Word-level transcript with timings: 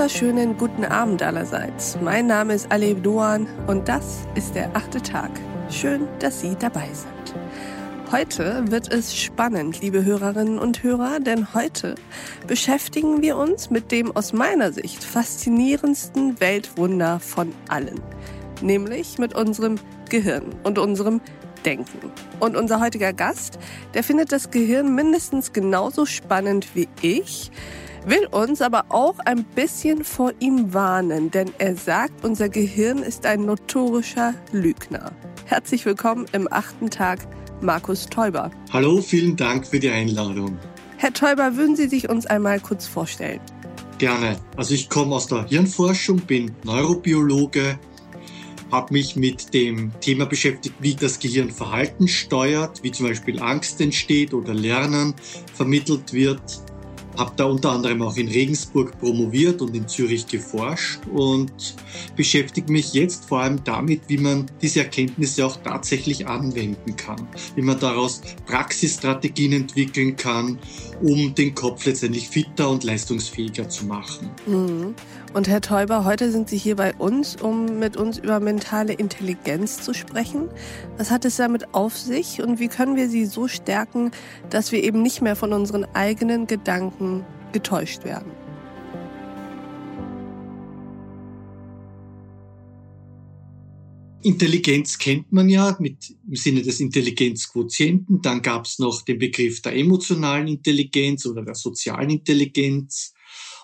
wunderschönen 0.00 0.56
guten 0.56 0.86
Abend 0.86 1.22
allerseits. 1.22 1.98
Mein 2.00 2.26
Name 2.26 2.54
ist 2.54 2.72
Aleb 2.72 3.02
Doan 3.02 3.46
und 3.66 3.86
das 3.86 4.20
ist 4.34 4.54
der 4.54 4.74
achte 4.74 5.02
Tag. 5.02 5.30
Schön, 5.68 6.08
dass 6.20 6.40
Sie 6.40 6.56
dabei 6.58 6.88
sind. 6.94 7.38
Heute 8.10 8.64
wird 8.70 8.90
es 8.90 9.14
spannend, 9.14 9.82
liebe 9.82 10.02
Hörerinnen 10.02 10.58
und 10.58 10.82
Hörer, 10.82 11.20
denn 11.20 11.52
heute 11.52 11.96
beschäftigen 12.46 13.20
wir 13.20 13.36
uns 13.36 13.68
mit 13.68 13.92
dem 13.92 14.16
aus 14.16 14.32
meiner 14.32 14.72
Sicht 14.72 15.04
faszinierendsten 15.04 16.40
Weltwunder 16.40 17.20
von 17.20 17.52
allen, 17.68 18.00
nämlich 18.62 19.18
mit 19.18 19.34
unserem 19.34 19.74
Gehirn 20.08 20.46
und 20.62 20.78
unserem 20.78 21.20
Denken. 21.66 22.10
Und 22.38 22.56
unser 22.56 22.80
heutiger 22.80 23.12
Gast, 23.12 23.58
der 23.92 24.02
findet 24.02 24.32
das 24.32 24.50
Gehirn 24.50 24.94
mindestens 24.94 25.52
genauso 25.52 26.06
spannend 26.06 26.74
wie 26.74 26.88
ich, 27.02 27.50
will 28.06 28.26
uns 28.30 28.62
aber 28.62 28.86
auch 28.88 29.18
ein 29.20 29.44
bisschen 29.44 30.04
vor 30.04 30.32
ihm 30.40 30.72
warnen, 30.72 31.30
denn 31.30 31.52
er 31.58 31.76
sagt, 31.76 32.24
unser 32.24 32.48
Gehirn 32.48 32.98
ist 32.98 33.26
ein 33.26 33.44
notorischer 33.44 34.34
Lügner. 34.52 35.12
Herzlich 35.44 35.84
willkommen 35.84 36.26
im 36.32 36.50
achten 36.50 36.90
Tag, 36.90 37.20
Markus 37.60 38.06
Teuber. 38.06 38.50
Hallo, 38.72 39.00
vielen 39.02 39.36
Dank 39.36 39.66
für 39.66 39.78
die 39.78 39.90
Einladung. 39.90 40.58
Herr 40.96 41.12
Teuber, 41.12 41.56
würden 41.56 41.76
Sie 41.76 41.88
sich 41.88 42.08
uns 42.08 42.26
einmal 42.26 42.60
kurz 42.60 42.86
vorstellen? 42.86 43.40
Gerne. 43.98 44.38
Also 44.56 44.74
ich 44.74 44.88
komme 44.88 45.14
aus 45.14 45.26
der 45.26 45.46
Hirnforschung, 45.46 46.20
bin 46.20 46.52
Neurobiologe, 46.64 47.78
habe 48.70 48.92
mich 48.94 49.16
mit 49.16 49.52
dem 49.52 49.92
Thema 50.00 50.24
beschäftigt, 50.24 50.76
wie 50.80 50.94
das 50.94 51.18
Gehirn 51.18 51.50
Verhalten 51.50 52.08
steuert, 52.08 52.82
wie 52.82 52.92
zum 52.92 53.08
Beispiel 53.08 53.40
Angst 53.42 53.80
entsteht 53.80 54.32
oder 54.32 54.54
Lernen 54.54 55.14
vermittelt 55.54 56.12
wird 56.14 56.40
habe 57.16 57.32
da 57.36 57.44
unter 57.44 57.72
anderem 57.72 58.02
auch 58.02 58.16
in 58.16 58.28
Regensburg 58.28 58.98
promoviert 58.98 59.60
und 59.62 59.74
in 59.74 59.88
Zürich 59.88 60.26
geforscht 60.26 61.00
und 61.12 61.52
beschäftige 62.16 62.70
mich 62.72 62.92
jetzt 62.92 63.26
vor 63.26 63.40
allem 63.40 63.62
damit, 63.64 64.02
wie 64.08 64.18
man 64.18 64.46
diese 64.62 64.80
Erkenntnisse 64.80 65.44
auch 65.44 65.56
tatsächlich 65.56 66.26
anwenden 66.26 66.96
kann, 66.96 67.28
wie 67.56 67.62
man 67.62 67.78
daraus 67.78 68.20
Praxisstrategien 68.46 69.52
entwickeln 69.52 70.16
kann, 70.16 70.58
um 71.02 71.34
den 71.34 71.54
Kopf 71.54 71.86
letztendlich 71.86 72.28
fitter 72.28 72.70
und 72.70 72.84
leistungsfähiger 72.84 73.68
zu 73.68 73.86
machen. 73.86 74.30
Mhm. 74.46 74.94
Und 75.32 75.46
Herr 75.46 75.60
Teuber, 75.60 76.04
heute 76.04 76.32
sind 76.32 76.48
Sie 76.48 76.58
hier 76.58 76.74
bei 76.74 76.92
uns, 76.96 77.36
um 77.36 77.78
mit 77.78 77.96
uns 77.96 78.18
über 78.18 78.40
mentale 78.40 78.92
Intelligenz 78.92 79.80
zu 79.80 79.94
sprechen. 79.94 80.48
Was 80.96 81.12
hat 81.12 81.24
es 81.24 81.36
damit 81.36 81.72
auf 81.72 81.96
sich 81.96 82.42
und 82.42 82.58
wie 82.58 82.66
können 82.66 82.96
wir 82.96 83.08
sie 83.08 83.26
so 83.26 83.46
stärken, 83.46 84.10
dass 84.50 84.72
wir 84.72 84.82
eben 84.82 85.02
nicht 85.02 85.22
mehr 85.22 85.36
von 85.36 85.52
unseren 85.52 85.84
eigenen 85.94 86.48
Gedanken 86.48 87.24
getäuscht 87.52 88.02
werden? 88.02 88.32
Intelligenz 94.22 94.98
kennt 94.98 95.30
man 95.30 95.48
ja 95.48 95.76
mit, 95.78 96.12
im 96.28 96.34
Sinne 96.34 96.62
des 96.62 96.80
Intelligenzquotienten. 96.80 98.20
Dann 98.20 98.42
gab 98.42 98.66
es 98.66 98.80
noch 98.80 99.02
den 99.02 99.20
Begriff 99.20 99.62
der 99.62 99.76
emotionalen 99.76 100.48
Intelligenz 100.48 101.24
oder 101.24 101.44
der 101.44 101.54
sozialen 101.54 102.10
Intelligenz 102.10 103.14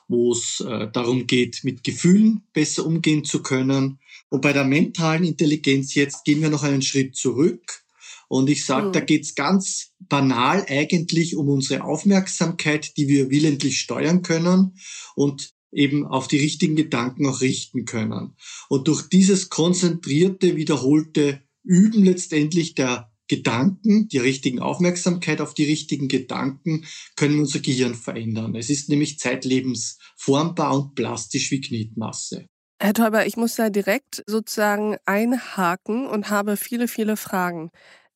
wo 0.09 0.33
es 0.33 0.61
äh, 0.61 0.89
darum 0.93 1.27
geht, 1.27 1.65
mit 1.65 1.85
Gefühlen 1.85 2.43
besser 2.53 2.87
umgehen 2.87 3.25
zu 3.25 3.43
können. 3.43 3.99
Und 4.29 4.43
bei 4.43 4.53
der 4.53 4.65
mentalen 4.65 5.25
Intelligenz 5.25 5.95
jetzt 5.95 6.25
gehen 6.25 6.43
wir 6.43 6.51
noch 6.51 6.63
einen 6.63 6.83
Schritt 6.83 7.17
zurück. 7.17 7.83
Und 8.29 8.51
ich 8.51 8.65
sage, 8.65 8.89
mhm. 8.89 8.93
da 8.93 9.01
geht's 9.01 9.35
ganz 9.35 9.93
banal 10.01 10.65
eigentlich 10.69 11.37
um 11.37 11.49
unsere 11.49 11.85
Aufmerksamkeit, 11.85 12.97
die 12.97 13.09
wir 13.09 13.31
willentlich 13.31 13.81
steuern 13.81 14.23
können 14.23 14.77
und 15.15 15.55
eben 15.73 16.07
auf 16.07 16.27
die 16.27 16.39
richtigen 16.39 16.77
Gedanken 16.77 17.27
auch 17.27 17.41
richten 17.41 17.85
können. 17.85 18.37
Und 18.69 18.89
durch 18.89 19.09
dieses 19.09 19.49
konzentrierte, 19.49 20.57
wiederholte 20.57 21.43
Üben 21.63 22.05
letztendlich 22.05 22.75
der 22.75 23.11
Gedanken, 23.29 24.09
die 24.09 24.19
richtigen 24.19 24.61
Aufmerksamkeit 24.61 25.41
auf 25.41 25.55
die 25.55 25.65
richtigen 25.65 26.09
Gedanken 26.09 26.85
können 27.17 27.41
unser 27.41 27.61
Gehirn 27.61 27.95
verändern. 27.95 28.55
Es 28.55 28.71
ist 28.71 28.89
nämlich 28.89 29.19
zeitlebens 29.19 29.99
formbar 30.17 30.77
und 30.77 30.95
plastisch 30.95 31.51
wie 31.51 31.61
Knetmasse. 31.61 32.47
Herr 32.81 32.93
Teuber, 32.93 33.27
ich 33.27 33.37
muss 33.37 33.57
da 33.57 33.71
direkt 33.71 34.23
sozusagen 34.27 34.97
einhaken 35.07 36.07
und 36.07 36.31
habe 36.31 36.57
viele, 36.57 36.89
viele 36.89 37.17
Fragen. 37.17 37.71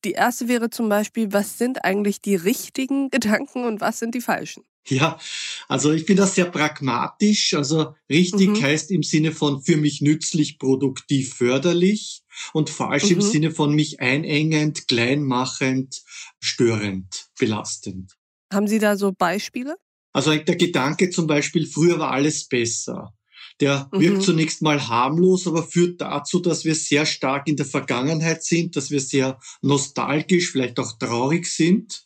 Die 0.05 0.11
erste 0.11 0.47
wäre 0.47 0.69
zum 0.69 0.87
Beispiel, 0.89 1.33
was 1.33 1.57
sind 1.57 1.83
eigentlich 1.83 2.21
die 2.21 2.35
richtigen 2.35 3.09
Gedanken 3.09 3.65
und 3.65 3.81
was 3.81 3.99
sind 3.99 4.15
die 4.15 4.21
falschen? 4.21 4.63
Ja, 4.89 5.19
also 5.67 5.91
ich 5.91 6.05
finde 6.05 6.23
das 6.23 6.35
sehr 6.35 6.45
pragmatisch. 6.45 7.53
Also 7.53 7.95
richtig 8.09 8.49
mhm. 8.49 8.61
heißt 8.61 8.91
im 8.91 9.03
Sinne 9.03 9.31
von 9.31 9.61
für 9.61 9.77
mich 9.77 10.01
nützlich, 10.01 10.59
produktiv, 10.59 11.35
förderlich 11.35 12.23
und 12.53 12.69
falsch 12.69 13.05
mhm. 13.05 13.11
im 13.11 13.21
Sinne 13.21 13.51
von 13.51 13.73
mich 13.73 13.99
einengend, 13.99 14.87
kleinmachend, 14.87 16.01
störend, 16.39 17.27
belastend. 17.39 18.17
Haben 18.51 18.67
Sie 18.67 18.79
da 18.79 18.97
so 18.97 19.11
Beispiele? 19.11 19.75
Also 20.13 20.35
der 20.35 20.55
Gedanke 20.55 21.09
zum 21.09 21.27
Beispiel, 21.27 21.65
früher 21.65 21.99
war 21.99 22.11
alles 22.11 22.47
besser. 22.47 23.13
Der 23.61 23.89
mhm. 23.93 23.99
wirkt 23.99 24.23
zunächst 24.23 24.61
mal 24.61 24.87
harmlos, 24.87 25.47
aber 25.47 25.63
führt 25.63 26.01
dazu, 26.01 26.39
dass 26.39 26.65
wir 26.65 26.75
sehr 26.75 27.05
stark 27.05 27.47
in 27.47 27.55
der 27.55 27.65
Vergangenheit 27.65 28.43
sind, 28.43 28.75
dass 28.75 28.91
wir 28.91 28.99
sehr 28.99 29.39
nostalgisch, 29.61 30.51
vielleicht 30.51 30.79
auch 30.79 30.97
traurig 30.97 31.45
sind 31.45 32.05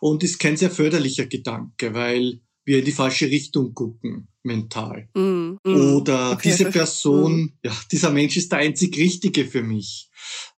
und 0.00 0.22
ist 0.22 0.38
kein 0.38 0.56
sehr 0.56 0.70
förderlicher 0.70 1.26
Gedanke, 1.26 1.94
weil 1.94 2.40
wir 2.66 2.80
in 2.80 2.84
die 2.84 2.92
falsche 2.92 3.30
Richtung 3.30 3.74
gucken, 3.74 4.28
mental. 4.42 5.08
Mm, 5.14 5.58
mm, 5.64 5.96
Oder 5.96 6.32
okay, 6.32 6.50
diese 6.50 6.64
Person, 6.70 7.42
mm. 7.42 7.52
ja, 7.62 7.72
dieser 7.92 8.10
Mensch 8.10 8.36
ist 8.36 8.50
der 8.50 8.58
einzig 8.58 8.96
Richtige 8.96 9.44
für 9.44 9.62
mich. 9.62 10.10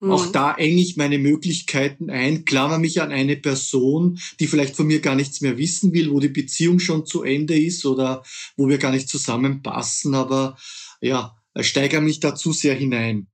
Mm. 0.00 0.12
Auch 0.12 0.26
da 0.26 0.55
enge 0.55 0.81
ich 0.81 0.97
meine 0.97 1.19
Möglichkeiten 1.19 2.09
ein, 2.09 2.44
klammer 2.44 2.78
mich 2.78 3.03
an 3.03 3.10
eine 3.10 3.37
Person, 3.37 4.21
die 4.38 4.47
vielleicht 4.47 4.76
von 4.76 4.87
mir 4.87 5.00
gar 5.00 5.16
nichts 5.16 5.41
mehr 5.41 5.59
wissen 5.59 5.93
will, 5.93 6.12
wo 6.12 6.21
die 6.21 6.28
Beziehung 6.28 6.78
schon 6.78 7.06
zu 7.06 7.25
Ende 7.25 7.59
ist 7.59 7.84
oder 7.84 8.22
wo 8.56 8.69
wir 8.69 8.78
gar 8.78 8.93
nicht 8.93 9.09
zusammenpassen, 9.09 10.15
aber 10.15 10.56
ja, 11.00 11.37
steigere 11.59 12.00
mich 12.00 12.21
da 12.21 12.37
zu 12.37 12.53
sehr 12.53 12.75
hinein. 12.75 13.26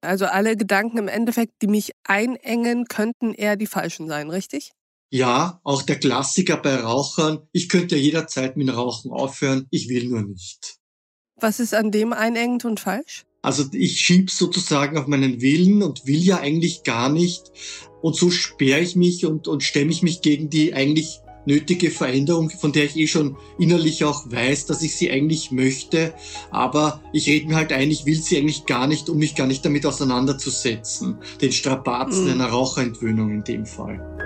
Also 0.00 0.26
alle 0.26 0.56
Gedanken 0.56 0.98
im 0.98 1.08
Endeffekt, 1.08 1.62
die 1.62 1.66
mich 1.66 1.92
einengen, 2.04 2.86
könnten 2.86 3.34
eher 3.34 3.56
die 3.56 3.66
falschen 3.66 4.06
sein, 4.06 4.30
richtig? 4.30 4.72
Ja, 5.14 5.60
auch 5.62 5.82
der 5.82 6.00
Klassiker 6.00 6.56
bei 6.56 6.74
Rauchern, 6.74 7.46
ich 7.52 7.68
könnte 7.68 7.94
ja 7.94 8.02
jederzeit 8.02 8.56
mit 8.56 8.68
Rauchen 8.74 9.12
aufhören, 9.12 9.68
ich 9.70 9.88
will 9.88 10.08
nur 10.08 10.22
nicht. 10.22 10.78
Was 11.36 11.60
ist 11.60 11.72
an 11.72 11.92
dem 11.92 12.12
einengend 12.12 12.64
und 12.64 12.80
falsch? 12.80 13.24
Also 13.40 13.62
ich 13.70 14.00
schieb 14.00 14.28
sozusagen 14.32 14.98
auf 14.98 15.06
meinen 15.06 15.40
Willen 15.40 15.84
und 15.84 16.08
will 16.08 16.20
ja 16.20 16.40
eigentlich 16.40 16.82
gar 16.82 17.10
nicht. 17.10 17.52
Und 18.02 18.16
so 18.16 18.28
sperre 18.28 18.80
ich 18.80 18.96
mich 18.96 19.24
und, 19.24 19.46
und 19.46 19.62
stemme 19.62 19.92
ich 19.92 20.02
mich 20.02 20.20
gegen 20.20 20.50
die 20.50 20.74
eigentlich 20.74 21.20
nötige 21.46 21.92
Veränderung, 21.92 22.50
von 22.50 22.72
der 22.72 22.86
ich 22.86 22.96
eh 22.96 23.06
schon 23.06 23.36
innerlich 23.56 24.02
auch 24.02 24.28
weiß, 24.28 24.66
dass 24.66 24.82
ich 24.82 24.96
sie 24.96 25.12
eigentlich 25.12 25.52
möchte. 25.52 26.12
Aber 26.50 27.00
ich 27.12 27.28
rede 27.28 27.46
mir 27.46 27.54
halt 27.54 27.72
ein, 27.72 27.92
ich 27.92 28.04
will 28.04 28.20
sie 28.20 28.36
eigentlich 28.36 28.66
gar 28.66 28.88
nicht, 28.88 29.08
um 29.08 29.18
mich 29.18 29.36
gar 29.36 29.46
nicht 29.46 29.64
damit 29.64 29.86
auseinanderzusetzen. 29.86 31.18
Den 31.40 31.52
Strapazen 31.52 32.24
mhm. 32.24 32.30
einer 32.32 32.46
Raucherentwöhnung 32.46 33.30
in 33.30 33.44
dem 33.44 33.64
Fall. 33.64 34.23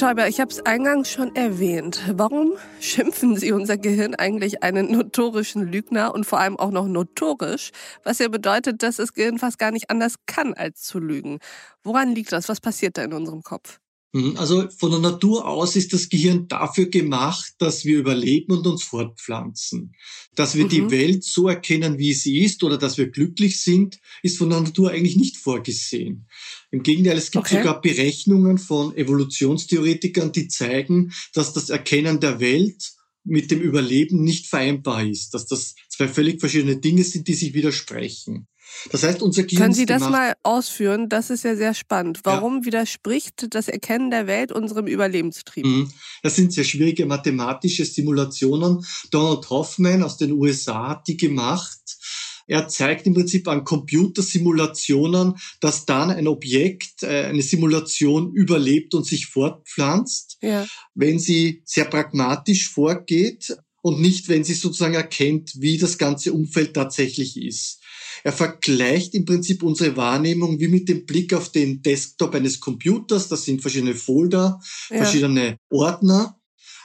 Herr 0.00 0.14
Teuber, 0.14 0.28
ich 0.28 0.40
habe 0.40 0.50
es 0.50 0.64
eingangs 0.64 1.10
schon 1.10 1.36
erwähnt. 1.36 2.00
Warum 2.14 2.52
schimpfen 2.80 3.36
Sie 3.36 3.52
unser 3.52 3.76
Gehirn 3.76 4.14
eigentlich 4.14 4.62
einen 4.62 4.90
notorischen 4.90 5.70
Lügner 5.70 6.14
und 6.14 6.24
vor 6.24 6.40
allem 6.40 6.56
auch 6.56 6.70
noch 6.70 6.88
notorisch, 6.88 7.70
was 8.02 8.18
ja 8.18 8.28
bedeutet, 8.28 8.82
dass 8.82 8.96
das 8.96 9.12
Gehirn 9.12 9.38
fast 9.38 9.58
gar 9.58 9.72
nicht 9.72 9.90
anders 9.90 10.14
kann, 10.24 10.54
als 10.54 10.80
zu 10.84 11.00
lügen. 11.00 11.38
Woran 11.82 12.14
liegt 12.14 12.32
das? 12.32 12.48
Was 12.48 12.62
passiert 12.62 12.96
da 12.96 13.04
in 13.04 13.12
unserem 13.12 13.42
Kopf? 13.42 13.78
Hm, 14.12 14.36
also 14.38 14.68
von 14.70 14.90
der 14.90 15.00
Natur 15.00 15.46
aus 15.46 15.76
ist 15.76 15.92
das 15.92 16.08
Gehirn 16.08 16.48
dafür 16.48 16.86
gemacht, 16.86 17.52
dass 17.58 17.84
wir 17.84 17.98
überleben 17.98 18.52
und 18.52 18.66
uns 18.66 18.82
fortpflanzen. 18.82 19.94
Dass 20.34 20.56
wir 20.56 20.64
mhm. 20.64 20.68
die 20.70 20.90
Welt 20.90 21.24
so 21.24 21.48
erkennen, 21.48 21.98
wie 21.98 22.14
sie 22.14 22.40
ist 22.40 22.64
oder 22.64 22.76
dass 22.76 22.98
wir 22.98 23.10
glücklich 23.10 23.60
sind, 23.60 24.00
ist 24.22 24.38
von 24.38 24.50
der 24.50 24.62
Natur 24.62 24.90
eigentlich 24.90 25.16
nicht 25.16 25.36
vorgesehen. 25.36 26.26
Im 26.70 26.82
Gegenteil, 26.82 27.18
es 27.18 27.30
gibt 27.30 27.46
okay. 27.46 27.58
sogar 27.58 27.80
Berechnungen 27.80 28.58
von 28.58 28.96
Evolutionstheoretikern, 28.96 30.32
die 30.32 30.48
zeigen, 30.48 31.12
dass 31.34 31.52
das 31.52 31.68
Erkennen 31.68 32.20
der 32.20 32.38
Welt 32.40 32.92
mit 33.24 33.50
dem 33.50 33.60
Überleben 33.60 34.22
nicht 34.22 34.46
vereinbar 34.46 35.04
ist, 35.04 35.34
dass 35.34 35.46
das 35.46 35.74
zwei 35.88 36.08
völlig 36.08 36.40
verschiedene 36.40 36.76
Dinge 36.76 37.04
sind, 37.04 37.28
die 37.28 37.34
sich 37.34 37.54
widersprechen. 37.54 38.46
Das 38.90 39.02
heißt, 39.02 39.20
unser 39.20 39.42
Gehirn. 39.42 39.62
Können 39.62 39.74
Sie 39.74 39.84
das 39.86 40.02
mal 40.02 40.34
ausführen? 40.42 41.08
Das 41.08 41.28
ist 41.28 41.44
ja 41.44 41.56
sehr 41.56 41.74
spannend. 41.74 42.20
Warum 42.24 42.60
ja. 42.60 42.66
widerspricht 42.66 43.54
das 43.54 43.68
Erkennen 43.68 44.10
der 44.10 44.26
Welt 44.26 44.52
unserem 44.52 44.86
Überlebenstrieb? 44.86 45.66
Mhm. 45.66 45.92
Das 46.22 46.36
sind 46.36 46.52
sehr 46.52 46.64
schwierige 46.64 47.04
mathematische 47.04 47.84
Simulationen. 47.84 48.84
Donald 49.10 49.48
Hoffman 49.50 50.02
aus 50.02 50.16
den 50.16 50.32
USA 50.32 50.90
hat 50.90 51.08
die 51.08 51.16
gemacht. 51.16 51.78
Er 52.50 52.66
zeigt 52.66 53.06
im 53.06 53.14
Prinzip 53.14 53.46
an 53.46 53.62
Computersimulationen, 53.62 55.34
dass 55.60 55.86
dann 55.86 56.10
ein 56.10 56.26
Objekt, 56.26 57.04
äh, 57.04 57.26
eine 57.26 57.42
Simulation 57.42 58.32
überlebt 58.32 58.92
und 58.92 59.06
sich 59.06 59.26
fortpflanzt, 59.26 60.38
ja. 60.42 60.66
wenn 60.96 61.20
sie 61.20 61.62
sehr 61.64 61.84
pragmatisch 61.84 62.68
vorgeht 62.68 63.56
und 63.82 64.00
nicht, 64.00 64.28
wenn 64.28 64.42
sie 64.42 64.54
sozusagen 64.54 64.94
erkennt, 64.94 65.52
wie 65.60 65.78
das 65.78 65.96
ganze 65.96 66.32
Umfeld 66.32 66.74
tatsächlich 66.74 67.40
ist. 67.40 67.78
Er 68.24 68.32
vergleicht 68.32 69.14
im 69.14 69.26
Prinzip 69.26 69.62
unsere 69.62 69.96
Wahrnehmung 69.96 70.58
wie 70.58 70.68
mit 70.68 70.88
dem 70.88 71.06
Blick 71.06 71.32
auf 71.32 71.52
den 71.52 71.82
Desktop 71.82 72.34
eines 72.34 72.58
Computers. 72.58 73.28
Das 73.28 73.44
sind 73.44 73.62
verschiedene 73.62 73.94
Folder, 73.94 74.60
ja. 74.90 74.96
verschiedene 74.96 75.56
Ordner. 75.70 76.39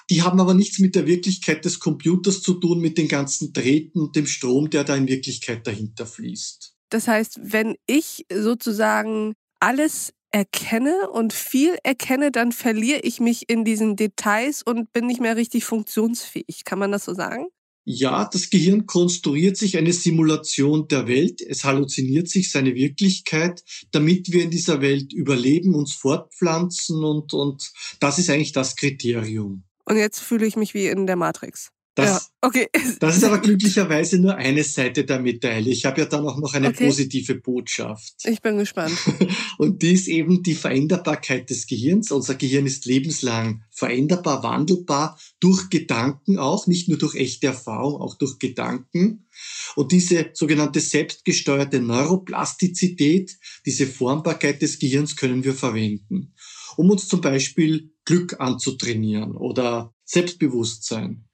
Die 0.10 0.22
haben 0.22 0.40
aber 0.40 0.54
nichts 0.54 0.80
mit 0.80 0.96
der 0.96 1.08
Wirklichkeit 1.08 1.66
des 1.66 1.80
Computers 1.80 2.42
zu 2.42 2.56
tun, 2.56 2.80
mit 2.80 2.98
den 2.98 3.08
ganzen 3.08 3.54
Drähten 3.54 4.02
und 4.02 4.16
dem 4.16 4.28
Strom, 4.28 4.70
der 4.70 4.84
da 4.84 4.96
in 4.96 5.08
Wirklichkeit 5.08 5.66
dahinter 5.66 6.06
fließt. 6.06 6.74
Das 6.90 7.08
heißt, 7.08 7.40
wenn 7.42 7.76
ich 7.88 8.26
sozusagen 8.32 9.34
alles 9.60 10.14
erkenne 10.32 11.10
und 11.10 11.34
viel 11.34 11.78
erkenne, 11.84 12.32
dann 12.32 12.52
verliere 12.52 13.00
ich 13.00 13.20
mich 13.20 13.50
in 13.50 13.64
diesen 13.64 13.96
Details 13.96 14.62
und 14.62 14.92
bin 14.92 15.08
nicht 15.08 15.22
mehr 15.22 15.38
richtig 15.38 15.64
funktionsfähig. 15.64 16.66
Kann 16.66 16.78
man 16.78 16.92
das 16.92 17.06
so 17.06 17.14
sagen? 17.14 17.48
Ja, 17.88 18.28
das 18.32 18.50
Gehirn 18.50 18.88
konstruiert 18.88 19.58
sich 19.58 19.78
eine 19.78 19.94
Simulation 19.94 20.88
der 20.88 21.08
Welt. 21.08 21.40
Es 21.42 21.64
halluziniert 21.64 22.28
sich 22.28 22.52
seine 22.52 22.76
Wirklichkeit, 22.76 23.64
damit 23.92 24.32
wir 24.32 24.44
in 24.44 24.50
dieser 24.50 24.82
Welt 24.82 25.14
überleben, 25.14 25.76
uns 25.76 25.94
fortpflanzen 25.94 27.04
und, 27.04 27.32
und 27.34 27.72
das 28.00 28.18
ist 28.18 28.30
eigentlich 28.30 28.54
das 28.54 28.76
Kriterium. 28.76 29.64
Und 29.86 29.98
jetzt 29.98 30.20
fühle 30.20 30.46
ich 30.46 30.56
mich 30.56 30.74
wie 30.74 30.88
in 30.88 31.08
der 31.08 31.16
Matrix. 31.16 31.72
Das, 31.96 32.10
ja, 32.10 32.22
okay. 32.42 32.68
das 33.00 33.16
ist 33.16 33.24
aber 33.24 33.40
glücklicherweise 33.40 34.20
nur 34.20 34.36
eine 34.36 34.66
Seite 34.66 35.06
der 35.06 35.20
Medaille. 35.20 35.72
Ich 35.72 35.86
habe 35.86 36.02
ja 36.02 36.06
dann 36.06 36.28
auch 36.28 36.38
noch 36.38 36.54
eine 36.54 36.68
okay. 36.70 36.88
positive 36.88 37.36
Botschaft. 37.36 38.16
Ich 38.26 38.42
bin 38.42 38.58
gespannt. 38.58 38.98
Und 39.58 39.82
die 39.82 39.94
ist 39.94 40.10
eben 40.10 40.44
die 40.44 40.56
Veränderbarkeit 40.56 41.50
des 41.50 41.68
Gehirns. 41.68 42.12
Unser 42.12 42.36
Gehirn 42.36 42.66
ist 42.66 42.86
lebenslang 42.86 43.64
veränderbar, 43.72 44.44
wandelbar, 44.44 45.18
durch 45.40 45.70
Gedanken 45.70 46.38
auch, 46.38 46.68
nicht 46.68 46.90
nur 46.90 46.98
durch 46.98 47.16
echte 47.16 47.48
Erfahrung, 47.48 48.02
auch 48.02 48.16
durch 48.16 48.40
Gedanken. 48.40 49.28
Und 49.76 49.94
diese 49.94 50.32
sogenannte 50.34 50.82
selbstgesteuerte 50.82 51.80
Neuroplastizität, 51.80 53.38
diese 53.66 53.88
Formbarkeit 53.88 54.62
des 54.62 54.80
Gehirns 54.80 55.16
können 55.16 55.46
wir 55.46 55.54
verwenden, 55.54 56.34
um 56.76 56.90
uns 56.90 57.08
zum 57.08 57.22
Beispiel 57.22 57.95
Glück 58.06 58.40
anzutrainieren 58.40 59.36
oder 59.36 59.94
Selbstbewusstsein 60.06 61.26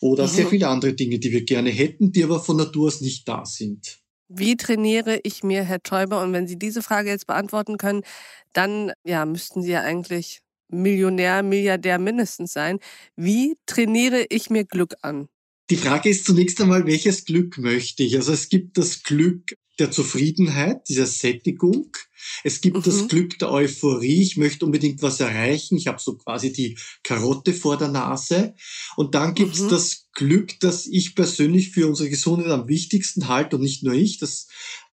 oder 0.00 0.24
mhm. 0.24 0.30
sehr 0.30 0.46
viele 0.48 0.68
andere 0.68 0.94
Dinge, 0.94 1.18
die 1.18 1.32
wir 1.32 1.44
gerne 1.44 1.70
hätten, 1.70 2.12
die 2.12 2.24
aber 2.24 2.40
von 2.40 2.56
Natur 2.56 2.88
aus 2.88 3.00
nicht 3.00 3.26
da 3.28 3.44
sind. 3.44 4.00
Wie 4.28 4.56
trainiere 4.56 5.20
ich 5.22 5.44
mir, 5.44 5.62
Herr 5.62 5.82
Teuber? 5.82 6.22
Und 6.22 6.32
wenn 6.32 6.48
Sie 6.48 6.58
diese 6.58 6.82
Frage 6.82 7.10
jetzt 7.10 7.28
beantworten 7.28 7.78
können, 7.78 8.02
dann 8.52 8.92
ja, 9.04 9.24
müssten 9.24 9.62
Sie 9.62 9.70
ja 9.70 9.82
eigentlich 9.82 10.40
Millionär, 10.68 11.44
Milliardär 11.44 11.98
mindestens 11.98 12.52
sein. 12.52 12.80
Wie 13.14 13.56
trainiere 13.66 14.26
ich 14.28 14.50
mir 14.50 14.64
Glück 14.64 14.94
an? 15.02 15.28
Die 15.70 15.76
Frage 15.76 16.08
ist 16.08 16.24
zunächst 16.24 16.60
einmal, 16.60 16.86
welches 16.86 17.24
Glück 17.24 17.58
möchte 17.58 18.02
ich? 18.02 18.16
Also 18.16 18.32
es 18.32 18.48
gibt 18.48 18.78
das 18.78 19.02
Glück 19.02 19.56
der 19.78 19.90
Zufriedenheit, 19.90 20.88
dieser 20.88 21.06
Sättigung. 21.06 21.90
Es 22.44 22.60
gibt 22.60 22.78
mhm. 22.78 22.82
das 22.82 23.08
Glück 23.08 23.38
der 23.38 23.50
Euphorie. 23.50 24.22
Ich 24.22 24.36
möchte 24.36 24.64
unbedingt 24.64 25.02
was 25.02 25.20
erreichen. 25.20 25.76
Ich 25.76 25.86
habe 25.86 26.00
so 26.00 26.16
quasi 26.16 26.52
die 26.52 26.78
Karotte 27.02 27.52
vor 27.52 27.76
der 27.76 27.88
Nase. 27.88 28.54
Und 28.96 29.14
dann 29.14 29.34
gibt 29.34 29.54
es 29.54 29.62
mhm. 29.62 29.68
das 29.68 30.06
Glück, 30.12 30.58
das 30.60 30.86
ich 30.86 31.14
persönlich 31.14 31.70
für 31.70 31.86
unsere 31.86 32.08
Gesundheit 32.08 32.50
am 32.50 32.68
wichtigsten 32.68 33.28
halte 33.28 33.56
und 33.56 33.62
nicht 33.62 33.82
nur 33.82 33.94
ich. 33.94 34.18
Das 34.18 34.48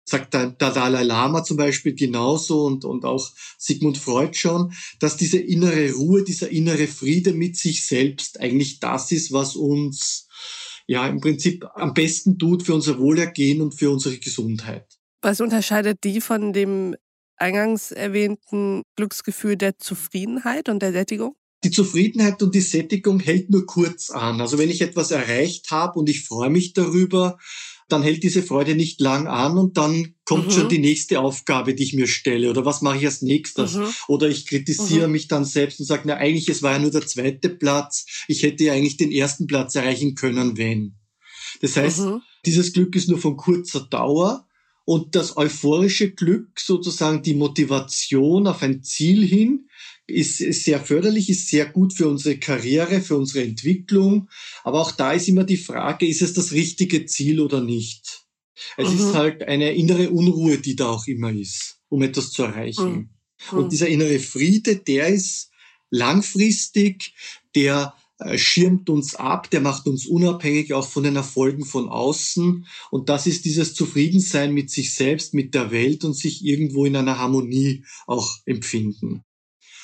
sagt 0.05 0.33
der 0.33 0.47
Dalai 0.49 1.03
Lama 1.03 1.43
zum 1.43 1.57
Beispiel 1.57 1.93
genauso 1.93 2.65
und, 2.65 2.83
und 2.83 3.05
auch 3.05 3.29
Sigmund 3.57 3.97
Freud 3.97 4.35
schon, 4.35 4.73
dass 4.99 5.17
diese 5.17 5.37
innere 5.37 5.91
Ruhe, 5.91 6.23
dieser 6.23 6.49
innere 6.49 6.87
Friede 6.87 7.33
mit 7.33 7.55
sich 7.55 7.85
selbst 7.85 8.39
eigentlich 8.39 8.79
das 8.79 9.11
ist, 9.11 9.31
was 9.31 9.55
uns 9.55 10.27
ja 10.89 11.07
im 11.07 11.21
Prinzip 11.21 11.65
am 11.75 11.93
besten 11.93 12.39
tut 12.39 12.63
für 12.63 12.73
unser 12.73 12.97
Wohlergehen 12.97 13.61
und 13.61 13.75
für 13.75 13.91
unsere 13.91 14.17
Gesundheit. 14.17 14.87
Was 15.21 15.39
unterscheidet 15.39 16.03
die 16.03 16.19
von 16.19 16.51
dem 16.51 16.95
eingangs 17.37 17.91
erwähnten 17.91 18.81
Glücksgefühl 18.95 19.55
der 19.55 19.77
Zufriedenheit 19.77 20.67
und 20.67 20.81
der 20.81 20.91
Sättigung? 20.91 21.35
Die 21.63 21.69
Zufriedenheit 21.69 22.41
und 22.41 22.55
die 22.55 22.61
Sättigung 22.61 23.19
hält 23.19 23.51
nur 23.51 23.67
kurz 23.67 24.09
an. 24.09 24.41
Also 24.41 24.57
wenn 24.57 24.69
ich 24.69 24.81
etwas 24.81 25.11
erreicht 25.11 25.69
habe 25.69 25.99
und 25.99 26.09
ich 26.09 26.25
freue 26.25 26.49
mich 26.49 26.73
darüber, 26.73 27.37
dann 27.91 28.03
hält 28.03 28.23
diese 28.23 28.43
Freude 28.43 28.75
nicht 28.75 29.01
lang 29.01 29.27
an 29.27 29.57
und 29.57 29.77
dann 29.77 30.15
kommt 30.25 30.47
mhm. 30.47 30.51
schon 30.51 30.69
die 30.69 30.79
nächste 30.79 31.19
Aufgabe, 31.19 31.73
die 31.73 31.83
ich 31.83 31.93
mir 31.93 32.07
stelle 32.07 32.49
oder 32.49 32.65
was 32.65 32.81
mache 32.81 32.97
ich 32.97 33.05
als 33.05 33.21
nächstes 33.21 33.75
mhm. 33.75 33.87
oder 34.07 34.29
ich 34.29 34.45
kritisiere 34.45 35.07
mhm. 35.07 35.13
mich 35.13 35.27
dann 35.27 35.45
selbst 35.45 35.79
und 35.79 35.85
sage, 35.85 36.03
na 36.05 36.15
eigentlich, 36.15 36.49
es 36.49 36.63
war 36.63 36.73
ja 36.73 36.79
nur 36.79 36.91
der 36.91 37.05
zweite 37.05 37.49
Platz, 37.49 38.05
ich 38.27 38.43
hätte 38.43 38.63
ja 38.63 38.73
eigentlich 38.73 38.97
den 38.97 39.11
ersten 39.11 39.47
Platz 39.47 39.75
erreichen 39.75 40.15
können, 40.15 40.57
wenn. 40.57 40.95
Das 41.61 41.75
heißt, 41.75 42.01
mhm. 42.01 42.21
dieses 42.45 42.73
Glück 42.73 42.95
ist 42.95 43.09
nur 43.09 43.19
von 43.19 43.37
kurzer 43.37 43.81
Dauer 43.81 44.47
und 44.85 45.15
das 45.15 45.37
euphorische 45.37 46.11
Glück, 46.11 46.59
sozusagen 46.59 47.21
die 47.21 47.35
Motivation 47.35 48.47
auf 48.47 48.63
ein 48.63 48.81
Ziel 48.83 49.25
hin, 49.25 49.68
ist, 50.09 50.41
ist 50.41 50.63
sehr 50.63 50.79
förderlich, 50.79 51.29
ist 51.29 51.49
sehr 51.49 51.65
gut 51.65 51.93
für 51.93 52.07
unsere 52.07 52.37
Karriere, 52.37 53.01
für 53.01 53.17
unsere 53.17 53.43
Entwicklung. 53.43 54.29
Aber 54.63 54.81
auch 54.81 54.91
da 54.91 55.13
ist 55.13 55.27
immer 55.27 55.43
die 55.43 55.57
Frage, 55.57 56.07
ist 56.07 56.21
es 56.21 56.33
das 56.33 56.51
richtige 56.51 57.05
Ziel 57.05 57.39
oder 57.39 57.61
nicht? 57.61 58.25
Es 58.77 58.89
mhm. 58.89 58.99
ist 58.99 59.13
halt 59.13 59.43
eine 59.43 59.73
innere 59.73 60.09
Unruhe, 60.09 60.57
die 60.57 60.75
da 60.75 60.89
auch 60.89 61.07
immer 61.07 61.31
ist, 61.31 61.79
um 61.89 62.01
etwas 62.01 62.31
zu 62.31 62.43
erreichen. 62.43 63.09
Mhm. 63.51 63.57
Und 63.57 63.71
dieser 63.71 63.87
innere 63.87 64.19
Friede, 64.19 64.75
der 64.75 65.07
ist 65.07 65.49
langfristig, 65.89 67.13
der 67.55 67.95
äh, 68.19 68.37
schirmt 68.37 68.89
uns 68.89 69.15
ab, 69.15 69.49
der 69.49 69.61
macht 69.61 69.87
uns 69.87 70.05
unabhängig 70.05 70.73
auch 70.73 70.87
von 70.87 71.03
den 71.03 71.15
Erfolgen 71.15 71.65
von 71.65 71.87
außen. 71.87 72.65
Und 72.91 73.09
das 73.09 73.27
ist 73.27 73.45
dieses 73.45 73.73
Zufriedensein 73.73 74.53
mit 74.53 74.69
sich 74.69 74.93
selbst, 74.93 75.33
mit 75.33 75.53
der 75.53 75.71
Welt 75.71 76.03
und 76.03 76.13
sich 76.13 76.43
irgendwo 76.43 76.85
in 76.85 76.95
einer 76.95 77.17
Harmonie 77.17 77.85
auch 78.07 78.37
empfinden. 78.45 79.23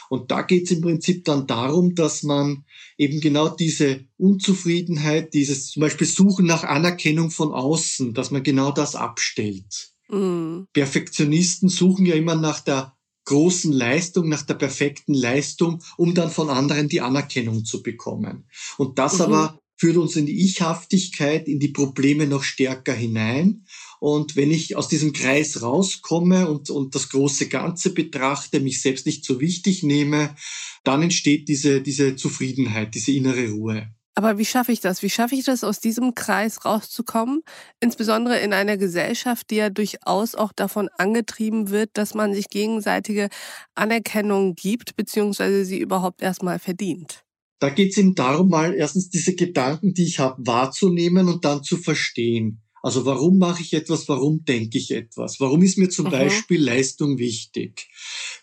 Und 0.09 0.31
da 0.31 0.41
geht 0.41 0.65
es 0.65 0.71
im 0.71 0.81
Prinzip 0.81 1.25
dann 1.25 1.47
darum, 1.47 1.95
dass 1.95 2.23
man 2.23 2.65
eben 2.97 3.21
genau 3.21 3.49
diese 3.49 4.05
Unzufriedenheit, 4.17 5.33
dieses 5.33 5.71
zum 5.71 5.81
Beispiel 5.81 6.07
Suchen 6.07 6.45
nach 6.45 6.63
Anerkennung 6.63 7.31
von 7.31 7.51
außen, 7.51 8.13
dass 8.13 8.31
man 8.31 8.43
genau 8.43 8.71
das 8.71 8.95
abstellt. 8.95 9.91
Mhm. 10.09 10.67
Perfektionisten 10.73 11.69
suchen 11.69 12.05
ja 12.05 12.15
immer 12.15 12.35
nach 12.35 12.59
der 12.59 12.95
großen 13.25 13.71
Leistung, 13.71 14.29
nach 14.29 14.43
der 14.43 14.53
perfekten 14.53 15.13
Leistung, 15.13 15.81
um 15.97 16.13
dann 16.13 16.29
von 16.29 16.49
anderen 16.49 16.89
die 16.89 17.01
Anerkennung 17.01 17.65
zu 17.65 17.81
bekommen. 17.81 18.47
Und 18.77 18.99
das 18.99 19.15
mhm. 19.15 19.21
aber 19.21 19.59
führt 19.77 19.97
uns 19.97 20.15
in 20.15 20.25
die 20.25 20.39
Ichhaftigkeit, 20.45 21.47
in 21.47 21.59
die 21.59 21.69
Probleme 21.69 22.27
noch 22.27 22.43
stärker 22.43 22.93
hinein. 22.93 23.65
Und 23.99 24.35
wenn 24.35 24.51
ich 24.51 24.75
aus 24.75 24.87
diesem 24.87 25.13
Kreis 25.13 25.61
rauskomme 25.61 26.49
und, 26.49 26.69
und 26.69 26.95
das 26.95 27.09
große 27.09 27.47
Ganze 27.47 27.93
betrachte, 27.93 28.59
mich 28.59 28.81
selbst 28.81 29.05
nicht 29.05 29.25
so 29.25 29.39
wichtig 29.39 29.83
nehme, 29.83 30.35
dann 30.83 31.03
entsteht 31.03 31.47
diese, 31.47 31.81
diese 31.81 32.15
Zufriedenheit, 32.15 32.93
diese 32.95 33.11
innere 33.11 33.49
Ruhe. 33.49 33.89
Aber 34.17 34.37
wie 34.37 34.45
schaffe 34.45 34.71
ich 34.71 34.79
das? 34.79 35.03
Wie 35.03 35.09
schaffe 35.09 35.35
ich 35.35 35.43
das, 35.43 35.65
aus 35.65 35.81
diesem 35.81 36.15
Kreis 36.15 36.63
rauszukommen? 36.63 37.41
Insbesondere 37.81 38.39
in 38.39 38.53
einer 38.53 38.77
Gesellschaft, 38.77 39.49
die 39.49 39.55
ja 39.55 39.69
durchaus 39.69 40.35
auch 40.35 40.53
davon 40.53 40.89
angetrieben 40.97 41.69
wird, 41.69 41.89
dass 41.93 42.13
man 42.13 42.33
sich 42.33 42.47
gegenseitige 42.47 43.27
Anerkennung 43.75 44.55
gibt, 44.55 44.95
beziehungsweise 44.95 45.65
sie 45.65 45.79
überhaupt 45.79 46.21
erstmal 46.21 46.59
verdient. 46.59 47.25
Da 47.59 47.69
geht 47.69 47.91
es 47.91 47.97
eben 47.97 48.15
darum, 48.15 48.49
mal 48.49 48.73
erstens 48.73 49.09
diese 49.09 49.35
Gedanken, 49.35 49.93
die 49.93 50.05
ich 50.05 50.19
habe, 50.19 50.45
wahrzunehmen 50.45 51.27
und 51.27 51.43
dann 51.43 51.63
zu 51.63 51.77
verstehen. 51.77 52.61
Also 52.85 53.03
warum 53.03 53.39
mache 53.39 53.63
ich 53.63 53.73
etwas, 53.73 54.07
warum 54.09 54.45
denke 54.45 54.77
ich 54.77 54.91
etwas? 54.91 55.39
Warum 55.39 55.63
ist 55.63 55.79
mir 55.79 55.89
zum 55.89 56.05
mhm. 56.05 56.11
Beispiel 56.11 56.61
Leistung 56.63 57.17
wichtig? 57.17 57.87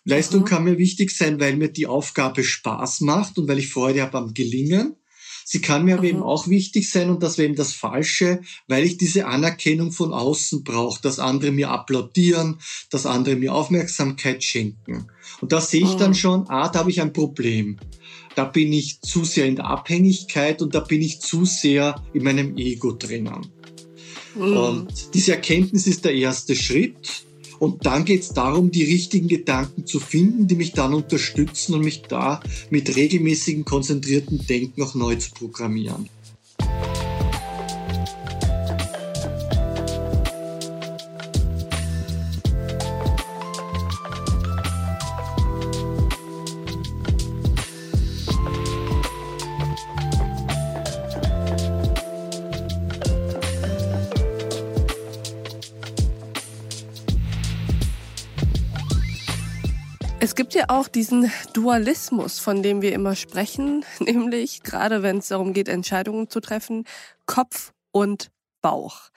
Leistung 0.05 0.41
mhm. 0.41 0.47
kann 0.47 0.65
mir 0.65 0.79
wichtig 0.79 1.13
sein, 1.13 1.39
weil 1.39 1.57
mir 1.57 1.69
die 1.69 1.87
Aufgabe 1.87 2.43
Spaß 2.43 3.03
macht 3.03 3.39
und 3.39 3.47
weil 3.47 3.61
ich 3.61 3.69
Freude 3.69 4.03
habe 4.03 4.19
am 4.19 4.35
Gelingen. 4.35 4.97
Sie 5.45 5.61
kann 5.61 5.85
mir 5.85 5.99
aber 5.99 6.09
eben 6.09 6.25
auch 6.25 6.49
wichtig 6.49 6.91
sein 6.91 7.09
und 7.09 7.23
das 7.23 7.39
wäre 7.39 7.47
eben 7.47 7.55
das 7.55 7.73
Falsche, 7.73 8.41
weil 8.67 8.83
ich 8.83 8.97
diese 8.97 9.27
Anerkennung 9.27 9.93
von 9.93 10.13
außen 10.13 10.65
brauche, 10.65 11.01
dass 11.01 11.21
andere 11.21 11.53
mir 11.53 11.71
applaudieren, 11.71 12.59
dass 12.91 13.07
andere 13.07 13.37
mir 13.37 13.55
Aufmerksamkeit 13.55 14.43
schenken. 14.43 15.07
Und 15.41 15.53
da 15.53 15.61
sehe 15.61 15.85
ich 15.85 15.95
dann 15.95 16.17
schon, 16.17 16.49
ah, 16.49 16.69
da 16.69 16.81
habe 16.81 16.91
ich 16.91 17.01
ein 17.01 17.13
Problem 17.13 17.79
da 18.35 18.45
bin 18.45 18.73
ich 18.73 19.01
zu 19.03 19.25
sehr 19.25 19.47
in 19.47 19.57
der 19.57 19.67
Abhängigkeit 19.67 20.63
und 20.63 20.75
da 20.75 20.81
bin 20.81 21.03
ich 21.03 21.21
zu 21.21 21.45
sehr 21.45 22.03
in 22.13 22.25
meinem 22.25 22.57
Ego 22.57 22.93
drinnen. 22.93 23.47
Mhm. 24.35 24.57
Und 24.57 25.15
diese 25.15 25.33
Erkenntnis 25.33 25.87
ist 25.87 26.05
der 26.05 26.15
erste 26.15 26.55
Schritt. 26.55 27.25
Und 27.59 27.87
dann 27.87 28.05
geht 28.05 28.23
es 28.23 28.31
darum, 28.31 28.73
die 28.73 28.83
richtigen 28.83 29.29
Gedanken 29.29 29.87
zu 29.87 30.01
finden, 30.01 30.49
die 30.49 30.57
mich 30.57 30.73
dann 30.73 30.95
unterstützen 30.95 31.75
und 31.75 31.85
mich 31.85 32.03
da 32.03 32.41
mit 32.71 32.97
regelmäßigen, 32.97 33.65
konzentrierten 33.65 34.45
Denken 34.47 34.83
auch 34.83 34.97
neu 34.97 35.15
zu 35.15 35.31
programmieren. 35.31 36.09
Es 60.33 60.37
gibt 60.37 60.55
ja 60.55 60.65
auch 60.69 60.89
diesen 60.89 61.31
Dualismus, 61.53 62.39
von 62.39 62.62
dem 62.62 62.81
wir 62.81 62.95
immer 62.95 63.17
sprechen, 63.17 63.85
nämlich 64.01 64.62
gerade 64.62 65.03
wenn 65.03 65.19
es 65.19 65.29
darum 65.29 65.53
geht, 65.53 65.69
Entscheidungen 65.69 66.31
zu 66.31 66.41
treffen, 66.41 66.85
Kopf 67.27 67.75
und 67.91 68.31
Bauch. 68.62 69.11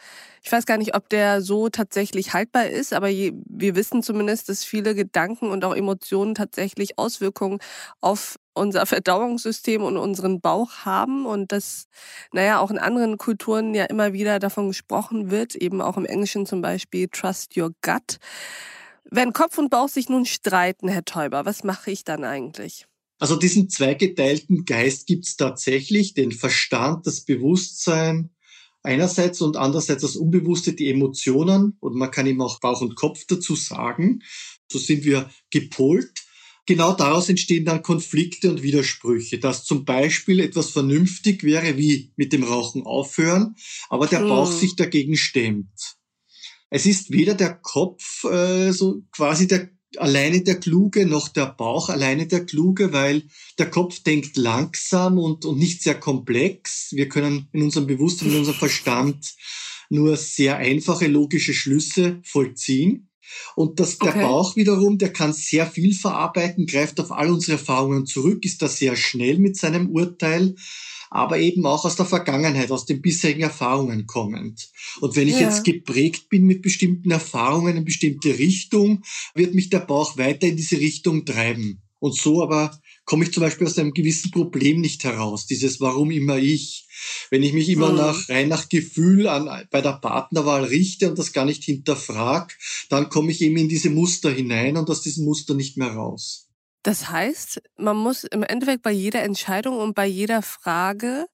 Ich 0.44 0.52
weiß 0.52 0.66
gar 0.66 0.78
nicht, 0.78 0.94
ob 0.94 1.08
der 1.08 1.42
so 1.42 1.70
tatsächlich 1.70 2.34
haltbar 2.34 2.68
ist, 2.68 2.92
aber 2.92 3.08
je, 3.08 3.32
wir 3.46 3.78
wissen 3.78 4.04
zumindest, 4.04 4.50
dass 4.50 4.66
viele 4.66 4.94
Gedanken 4.94 5.52
und 5.52 5.64
auch 5.64 5.74
Emotionen 5.74 6.36
tatsächlich 6.36 7.00
Auswirkungen 7.00 7.60
auf 8.02 8.36
unser 8.54 8.86
Verdauungssystem 8.86 9.84
und 9.84 9.96
unseren 9.96 10.42
Bauch 10.42 10.84
haben 10.84 11.26
und 11.26 11.54
dass, 11.54 11.86
naja, 12.34 12.60
auch 12.60 12.72
in 12.72 12.78
anderen 12.78 13.18
Kulturen 13.18 13.74
ja 13.74 13.86
immer 13.86 14.12
wieder 14.12 14.40
davon 14.40 14.68
gesprochen 14.68 15.32
wird, 15.32 15.56
eben 15.56 15.82
auch 15.82 15.96
im 15.96 16.06
Englischen 16.06 16.46
zum 16.46 16.62
Beispiel 16.62 17.08
Trust 17.08 17.56
Your 17.56 17.72
Gut. 17.82 18.20
Wenn 19.10 19.34
Kopf 19.34 19.58
und 19.58 19.70
Bauch 19.70 19.90
sich 19.90 20.10
nun 20.10 20.26
streiten, 20.26 20.88
Herr 20.88 21.06
Teuber, 21.06 21.46
was 21.46 21.64
mache 21.64 21.92
ich 21.92 22.04
dann 22.04 22.24
eigentlich? 22.24 22.86
Also 23.20 23.36
diesen 23.38 23.70
zweigeteilten 23.70 24.66
Geist 24.66 25.08
gibt 25.08 25.26
es 25.26 25.38
tatsächlich, 25.38 26.14
den 26.14 26.32
Verstand, 26.32 27.08
das 27.08 27.22
Bewusstsein 27.22 28.32
einerseits 28.84 29.42
und 29.42 29.58
andererseits 29.58 30.02
das 30.02 30.16
Unbewusste, 30.16 30.74
die 30.74 30.90
Emotionen 30.90 31.78
und 31.80 31.96
man 31.96 32.12
kann 32.12 32.28
eben 32.28 32.42
auch 32.42 32.60
Bauch 32.60 32.82
und 32.82 32.96
Kopf 32.96 33.26
dazu 33.28 33.56
sagen. 33.56 34.22
So 34.72 34.80
sind 34.80 35.04
wir 35.04 35.30
gepolt. 35.50 36.12
Genau 36.68 36.94
daraus 36.94 37.30
entstehen 37.30 37.66
dann 37.66 37.84
Konflikte 37.84 38.50
und 38.50 38.64
Widersprüche, 38.64 39.38
dass 39.38 39.66
zum 39.66 39.86
Beispiel 39.86 40.40
etwas 40.40 40.72
vernünftig 40.72 41.44
wäre, 41.44 41.78
wie 41.78 42.12
mit 42.16 42.34
dem 42.34 42.44
Rauchen 42.44 42.84
aufhören, 42.84 43.56
aber 43.90 44.08
der 44.08 44.22
Bauch 44.22 44.52
hm. 44.52 44.58
sich 44.58 44.76
dagegen 44.76 45.16
stemmt. 45.16 45.98
Es 46.70 46.86
ist 46.86 47.12
weder 47.12 47.36
der 47.36 47.54
Kopf 47.54 48.24
äh, 48.26 48.72
so 48.72 49.04
quasi 49.12 49.48
der 49.48 49.70
alleine 49.98 50.42
der 50.42 50.60
Kluge 50.60 51.06
noch 51.06 51.30
der 51.30 51.46
Bauch 51.46 51.90
alleine 51.90 52.28
der 52.28 52.46
Kluge, 52.46 52.92
weil 52.94 53.24
der 53.58 53.70
Kopf 53.70 54.00
denkt 54.00 54.38
langsam 54.38 55.18
und, 55.18 55.46
und 55.46 55.58
nicht 55.58 55.84
sehr 55.84 55.96
komplex. 55.96 56.90
Wir 56.92 57.08
können 57.08 57.48
in 57.54 57.64
unserem 57.64 57.88
Bewusstsein, 57.88 58.30
in 58.30 58.40
unserem 58.40 58.58
Verstand 58.58 59.36
nur 59.90 60.18
sehr 60.18 60.58
einfache 60.58 61.08
logische 61.08 61.54
Schlüsse 61.54 62.20
vollziehen. 62.24 63.10
Und 63.56 63.80
das, 63.80 63.98
der 63.98 64.10
okay. 64.10 64.22
Bauch 64.22 64.56
wiederum, 64.56 64.98
der 64.98 65.12
kann 65.12 65.34
sehr 65.34 65.66
viel 65.66 65.94
verarbeiten, 65.94 66.68
greift 66.68 67.00
auf 67.00 67.12
all 67.12 67.32
unsere 67.32 67.54
Erfahrungen 67.54 68.06
zurück, 68.06 68.46
ist 68.46 68.62
da 68.62 68.68
sehr 68.68 68.96
schnell 68.96 69.40
mit 69.40 69.58
seinem 69.58 69.90
Urteil 69.90 70.56
aber 71.16 71.40
eben 71.40 71.66
auch 71.66 71.86
aus 71.86 71.96
der 71.96 72.06
Vergangenheit, 72.06 72.72
aus 72.72 72.86
den 72.86 73.02
bisherigen 73.02 73.42
Erfahrungen 73.42 74.06
kommend. 74.06 74.70
Und 75.00 75.16
wenn 75.16 75.28
ich 75.28 75.40
ja. 75.40 75.50
jetzt 75.50 75.64
geprägt 75.64 76.30
bin 76.30 76.46
mit 76.46 76.62
bestimmten 76.62 77.12
Erfahrungen 77.12 77.78
in 77.78 77.86
bestimmte 77.86 78.38
Richtung, 78.38 79.04
wird 79.34 79.56
mich 79.56 79.70
der 79.70 79.80
Bauch 79.80 80.18
weiter 80.18 80.48
in 80.48 80.58
diese 80.58 80.78
Richtung 80.78 81.26
treiben. 81.26 81.82
Und 82.00 82.16
so 82.16 82.44
aber 82.44 82.78
komme 83.06 83.24
ich 83.24 83.32
zum 83.32 83.42
Beispiel 83.42 83.66
aus 83.66 83.78
einem 83.78 83.94
gewissen 83.94 84.32
Problem 84.32 84.82
nicht 84.82 85.04
heraus. 85.04 85.46
Dieses 85.46 85.80
Warum 85.80 86.12
immer 86.12 86.38
ich. 86.38 86.86
Wenn 87.30 87.44
ich 87.44 87.54
mich 87.54 87.70
immer 87.70 87.92
mhm. 87.92 87.98
nach, 87.98 88.30
rein 88.30 88.50
nach 88.50 88.68
Gefühl 88.68 89.28
an, 89.28 89.68
bei 89.72 89.82
der 89.82 89.94
Partnerwahl 89.94 90.66
richte 90.66 91.10
und 91.10 91.18
das 91.18 91.34
gar 91.34 91.46
nicht 91.46 91.64
hinterfrag, 91.64 92.58
dann 92.90 93.10
komme 93.10 93.32
ich 93.32 93.42
eben 93.42 93.58
in 93.58 93.70
diese 93.70 93.90
Muster 93.90 94.32
hinein 94.32 94.76
und 94.76 94.90
aus 94.90 95.02
diesem 95.02 95.26
Muster 95.26 95.54
nicht 95.54 95.78
mehr 95.78 95.92
raus. 95.92 96.45
Das 96.86 97.10
heißt, 97.10 97.64
man 97.78 97.98
muss 97.98 98.26
im 98.26 98.44
Endeffekt 98.44 98.84
bei 98.84 98.92
jeder 98.92 99.24
Entscheidung 99.24 99.80
und 99.80 99.96
bei 99.96 100.06
jeder 100.06 100.44
Frage 100.44 101.26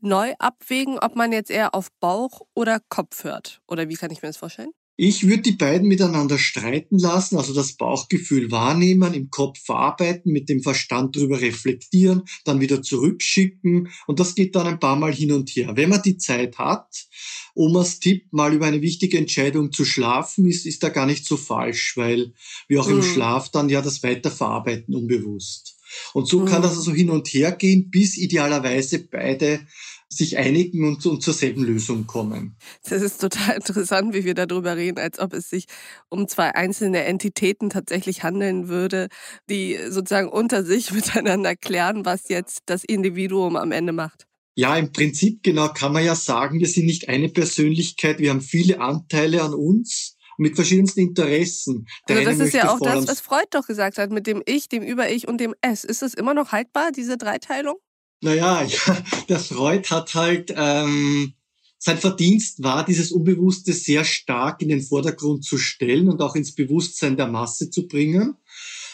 neu 0.00 0.34
abwägen, 0.38 1.00
ob 1.00 1.16
man 1.16 1.32
jetzt 1.32 1.50
eher 1.50 1.74
auf 1.74 1.90
Bauch 1.98 2.42
oder 2.54 2.78
Kopf 2.88 3.24
hört. 3.24 3.60
Oder 3.66 3.88
wie 3.88 3.96
kann 3.96 4.12
ich 4.12 4.22
mir 4.22 4.28
das 4.28 4.36
vorstellen? 4.36 4.72
Ich 4.96 5.26
würde 5.26 5.42
die 5.42 5.52
beiden 5.52 5.88
miteinander 5.88 6.38
streiten 6.38 6.98
lassen, 6.98 7.38
also 7.38 7.54
das 7.54 7.74
Bauchgefühl 7.74 8.50
wahrnehmen, 8.50 9.14
im 9.14 9.30
Kopf 9.30 9.58
verarbeiten, 9.58 10.32
mit 10.32 10.48
dem 10.50 10.62
Verstand 10.62 11.16
drüber 11.16 11.40
reflektieren, 11.40 12.22
dann 12.44 12.60
wieder 12.60 12.82
zurückschicken 12.82 13.88
und 14.06 14.20
das 14.20 14.34
geht 14.34 14.54
dann 14.54 14.66
ein 14.66 14.80
paar 14.80 14.96
Mal 14.96 15.14
hin 15.14 15.32
und 15.32 15.48
her. 15.50 15.72
Wenn 15.76 15.88
man 15.88 16.02
die 16.02 16.18
Zeit 16.18 16.58
hat, 16.58 17.06
Omas 17.54 18.00
Tipp, 18.00 18.26
mal 18.32 18.52
über 18.52 18.66
eine 18.66 18.82
wichtige 18.82 19.18
Entscheidung 19.18 19.72
zu 19.72 19.84
schlafen, 19.84 20.46
ist, 20.46 20.66
ist 20.66 20.82
da 20.82 20.88
gar 20.90 21.06
nicht 21.06 21.26
so 21.26 21.36
falsch, 21.36 21.96
weil 21.96 22.32
wir 22.68 22.80
auch 22.80 22.88
mhm. 22.88 22.96
im 22.96 23.02
Schlaf 23.02 23.50
dann 23.50 23.68
ja 23.68 23.82
das 23.82 24.02
Weiterverarbeiten 24.02 24.94
unbewusst. 24.94 25.76
Und 26.14 26.28
so 26.28 26.40
mhm. 26.40 26.46
kann 26.46 26.62
das 26.62 26.76
also 26.76 26.92
hin 26.92 27.10
und 27.10 27.28
her 27.28 27.52
gehen, 27.52 27.90
bis 27.90 28.16
idealerweise 28.16 29.00
beide 29.00 29.66
sich 30.12 30.38
einigen 30.38 30.86
und, 30.86 31.04
und 31.06 31.22
zur 31.22 31.34
selben 31.34 31.64
Lösung 31.64 32.06
kommen. 32.06 32.56
Das 32.88 33.02
ist 33.02 33.20
total 33.20 33.56
interessant, 33.56 34.14
wie 34.14 34.24
wir 34.24 34.34
darüber 34.34 34.76
reden, 34.76 34.98
als 34.98 35.18
ob 35.18 35.32
es 35.32 35.50
sich 35.50 35.66
um 36.08 36.28
zwei 36.28 36.54
einzelne 36.54 37.04
Entitäten 37.04 37.70
tatsächlich 37.70 38.22
handeln 38.22 38.68
würde, 38.68 39.08
die 39.48 39.78
sozusagen 39.88 40.28
unter 40.28 40.64
sich 40.64 40.90
miteinander 40.92 41.56
klären, 41.56 42.04
was 42.04 42.28
jetzt 42.28 42.60
das 42.66 42.84
Individuum 42.84 43.56
am 43.56 43.72
Ende 43.72 43.92
macht. 43.92 44.26
Ja, 44.54 44.76
im 44.76 44.92
Prinzip 44.92 45.42
genau 45.42 45.68
kann 45.68 45.92
man 45.92 46.04
ja 46.04 46.14
sagen, 46.14 46.60
wir 46.60 46.66
sind 46.66 46.84
nicht 46.84 47.08
eine 47.08 47.30
Persönlichkeit, 47.30 48.18
wir 48.18 48.30
haben 48.30 48.42
viele 48.42 48.80
Anteile 48.80 49.42
an 49.42 49.54
uns 49.54 50.16
mit 50.36 50.56
verschiedensten 50.56 51.00
Interessen. 51.00 51.86
Der 52.08 52.18
also 52.18 52.30
das 52.30 52.40
ist 52.40 52.54
ja 52.54 52.70
auch 52.70 52.80
das, 52.80 53.06
was 53.08 53.20
Freud 53.20 53.46
doch 53.50 53.66
gesagt 53.66 53.98
hat, 53.98 54.10
mit 54.10 54.26
dem 54.26 54.42
Ich, 54.44 54.68
dem 54.68 54.82
Über-Ich 54.82 55.28
und 55.28 55.38
dem 55.38 55.54
Es. 55.62 55.84
Ist 55.84 56.02
es 56.02 56.14
immer 56.14 56.34
noch 56.34 56.52
haltbar, 56.52 56.92
diese 56.92 57.16
Dreiteilung? 57.16 57.76
Naja, 58.22 58.62
ja, 58.86 59.04
der 59.28 59.38
Freud 59.38 59.88
hat 59.90 60.14
halt, 60.14 60.54
ähm, 60.56 61.34
sein 61.78 61.98
Verdienst 61.98 62.62
war, 62.62 62.84
dieses 62.84 63.10
Unbewusste 63.10 63.72
sehr 63.72 64.04
stark 64.04 64.62
in 64.62 64.68
den 64.68 64.80
Vordergrund 64.80 65.44
zu 65.44 65.58
stellen 65.58 66.08
und 66.08 66.22
auch 66.22 66.36
ins 66.36 66.54
Bewusstsein 66.54 67.16
der 67.16 67.26
Masse 67.26 67.70
zu 67.70 67.88
bringen. 67.88 68.36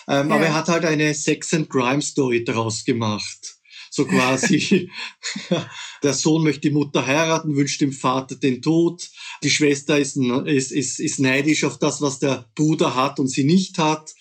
Ähm, 0.09 0.31
ja. 0.31 0.35
Aber 0.35 0.47
er 0.47 0.55
hat 0.55 0.69
halt 0.69 0.87
eine 0.87 1.13
Sex 1.13 1.53
and 1.53 1.69
Crime 1.69 2.01
Story 2.01 2.45
daraus 2.45 2.85
gemacht. 2.85 3.59
So 3.91 4.07
quasi, 4.07 4.91
der 6.03 6.15
Sohn 6.15 6.43
möchte 6.43 6.63
die 6.63 6.71
Mutter 6.71 7.07
heiraten, 7.07 7.57
wünscht 7.57 7.83
dem 7.83 7.93
Vater 7.93 8.37
den 8.37 8.63
Tod. 8.63 9.07
Die 9.43 9.51
Schwester 9.51 9.99
ist, 9.99 10.17
ist, 10.17 10.73
ist, 10.73 10.99
ist 10.99 11.21
neidisch 11.21 11.65
auf 11.65 11.79
das, 11.79 12.01
was 12.01 12.19
der 12.19 12.49
Bruder 12.55 12.95
hat 12.95 13.21
und 13.21 13.29
sie 13.29 13.45
nicht 13.45 13.77
hat. 13.77 14.15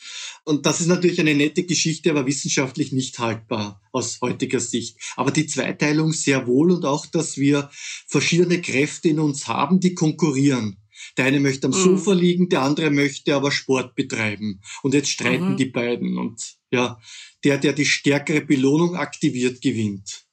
Und 0.48 0.66
das 0.66 0.80
ist 0.80 0.88
natürlich 0.88 1.20
eine 1.20 1.36
nette 1.36 1.64
Geschichte, 1.64 2.10
aber 2.10 2.26
wissenschaftlich 2.26 2.94
nicht 2.94 3.20
haltbar 3.20 3.82
aus 3.92 4.20
heutiger 4.22 4.62
Sicht. 4.62 4.98
Aber 5.18 5.32
die 5.32 5.46
Zweiteilung 5.46 6.14
sehr 6.14 6.48
wohl 6.48 6.72
und 6.72 6.86
auch, 6.86 7.06
dass 7.06 7.36
wir 7.36 7.70
verschiedene 8.08 8.62
Kräfte 8.62 9.10
in 9.10 9.20
uns 9.20 9.50
haben, 9.50 9.82
die 9.82 9.94
konkurrieren. 9.94 10.78
Der 11.18 11.26
eine 11.26 11.42
möchte 11.42 11.68
am 11.68 11.74
mhm. 11.74 11.84
Sofa 11.84 12.14
liegen, 12.14 12.48
der 12.48 12.62
andere 12.62 12.92
möchte 12.92 13.36
aber 13.36 13.52
Sport 13.52 13.94
betreiben. 13.96 14.62
Und 14.84 14.94
jetzt 14.94 15.10
streiten 15.10 15.52
mhm. 15.52 15.58
die 15.58 15.66
beiden. 15.66 16.18
Und 16.18 16.56
ja, 16.72 16.98
der, 17.44 17.58
der 17.58 17.74
die 17.74 17.86
stärkere 17.86 18.40
Belohnung 18.40 18.96
aktiviert, 18.96 19.62
gewinnt. 19.62 20.27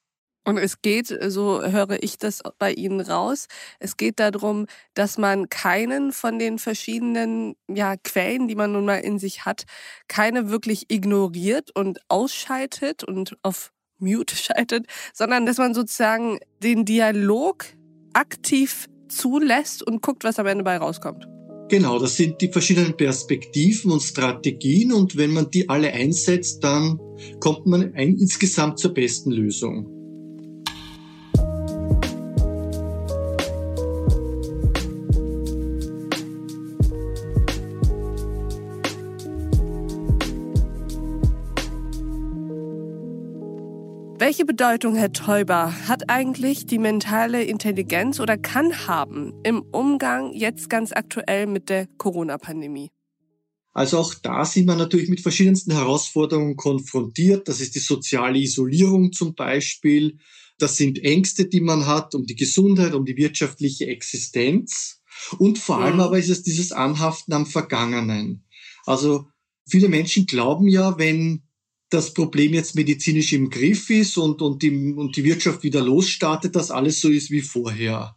Und 0.45 0.59
es 0.59 0.83
geht, 0.83 1.07
so 1.29 1.63
höre 1.63 2.03
ich 2.03 2.19
das 2.19 2.43
bei 2.59 2.73
Ihnen 2.73 3.01
raus, 3.01 3.47
es 3.79 3.97
geht 3.97 4.21
darum, 4.21 4.67
dass 4.93 5.17
man 5.17 5.49
keinen 5.49 6.13
von 6.13 6.39
den 6.39 6.59
verschiedenen 6.59 7.57
ja, 7.69 7.97
Quellen, 7.97 8.47
die 8.47 8.55
man 8.55 8.73
nun 8.73 8.85
mal 8.85 8.97
in 8.97 9.19
sich 9.19 9.47
hat, 9.47 9.65
keine 10.07 10.51
wirklich 10.51 10.91
ignoriert 10.91 11.71
und 11.75 12.01
ausschaltet 12.09 13.05
und 13.05 13.39
auf 13.43 13.73
Mute 13.99 14.37
schaltet, 14.37 14.87
sondern 15.15 15.47
dass 15.47 15.57
man 15.57 15.73
sozusagen 15.73 16.39
den 16.63 16.85
Dialog 16.85 17.65
aktiv 18.13 18.87
zulässt 19.09 19.83
und 19.83 20.03
guckt, 20.03 20.25
was 20.25 20.39
am 20.39 20.47
Ende 20.47 20.65
bei 20.65 20.77
rauskommt. 20.77 21.27
Genau, 21.71 21.99
das 21.99 22.17
sind 22.17 22.41
die 22.43 22.49
verschiedenen 22.49 22.95
Perspektiven 22.95 23.91
und 23.91 24.03
Strategien 24.03 24.93
und 24.93 25.17
wenn 25.17 25.33
man 25.33 25.51
die 25.51 25.69
alle 25.71 25.91
einsetzt, 25.91 26.63
dann 26.63 27.01
kommt 27.41 27.65
man 27.65 27.95
ein, 27.95 28.19
insgesamt 28.19 28.79
zur 28.79 28.93
besten 28.93 29.31
Lösung. 29.31 29.94
Welche 44.26 44.47
Bedeutung, 44.47 44.97
Herr 44.97 45.12
Teuber, 45.12 45.87
hat 45.87 46.09
eigentlich 46.09 46.64
die 46.64 46.78
mentale 46.78 47.45
Intelligenz 47.45 48.21
oder 48.21 48.38
kann 48.38 48.87
haben 48.87 49.35
im 49.45 49.61
Umgang 49.61 50.33
jetzt 50.33 50.71
ganz 50.71 50.93
aktuell 50.93 51.47
mit 51.47 51.69
der 51.69 51.88
Corona-Pandemie? 51.99 52.88
Also 53.75 53.99
auch 53.99 54.14
da 54.14 54.47
sind 54.47 54.64
wir 54.64 54.76
natürlich 54.76 55.11
mit 55.11 55.21
verschiedensten 55.21 55.73
Herausforderungen 55.73 56.57
konfrontiert. 56.57 57.49
Das 57.49 57.61
ist 57.61 57.75
die 57.75 57.81
soziale 57.81 58.38
Isolierung 58.38 59.12
zum 59.12 59.35
Beispiel. 59.35 60.16
Das 60.57 60.78
sind 60.78 61.04
Ängste, 61.04 61.45
die 61.45 61.61
man 61.61 61.87
hat 61.87 62.14
um 62.14 62.25
die 62.25 62.37
Gesundheit, 62.37 62.95
um 62.95 63.04
die 63.04 63.19
wirtschaftliche 63.19 63.88
Existenz. 63.88 65.02
Und 65.37 65.59
vor 65.59 65.83
allem 65.83 65.97
mhm. 65.97 66.00
aber 66.00 66.19
ist 66.19 66.31
es 66.31 66.43
dieses 66.43 66.73
Anhaften 66.73 67.35
am 67.35 67.45
Vergangenen. 67.45 68.47
Also 68.87 69.26
viele 69.69 69.90
Menschen 69.90 70.25
glauben 70.25 70.66
ja, 70.66 70.97
wenn 70.97 71.44
das 71.95 72.13
Problem 72.13 72.53
jetzt 72.55 72.75
medizinisch 72.75 73.33
im 73.33 73.49
Griff 73.49 73.89
ist 73.89 74.19
und, 74.19 74.43
und, 74.43 74.63
die, 74.63 74.93
und 74.93 75.17
die 75.17 75.25
Wirtschaft 75.25 75.63
wieder 75.63 75.83
losstartet, 75.83 76.57
dass 76.57 76.71
alles 76.71 77.01
so 77.01 77.09
ist 77.09 77.31
wie 77.31 77.41
vorher. 77.41 78.17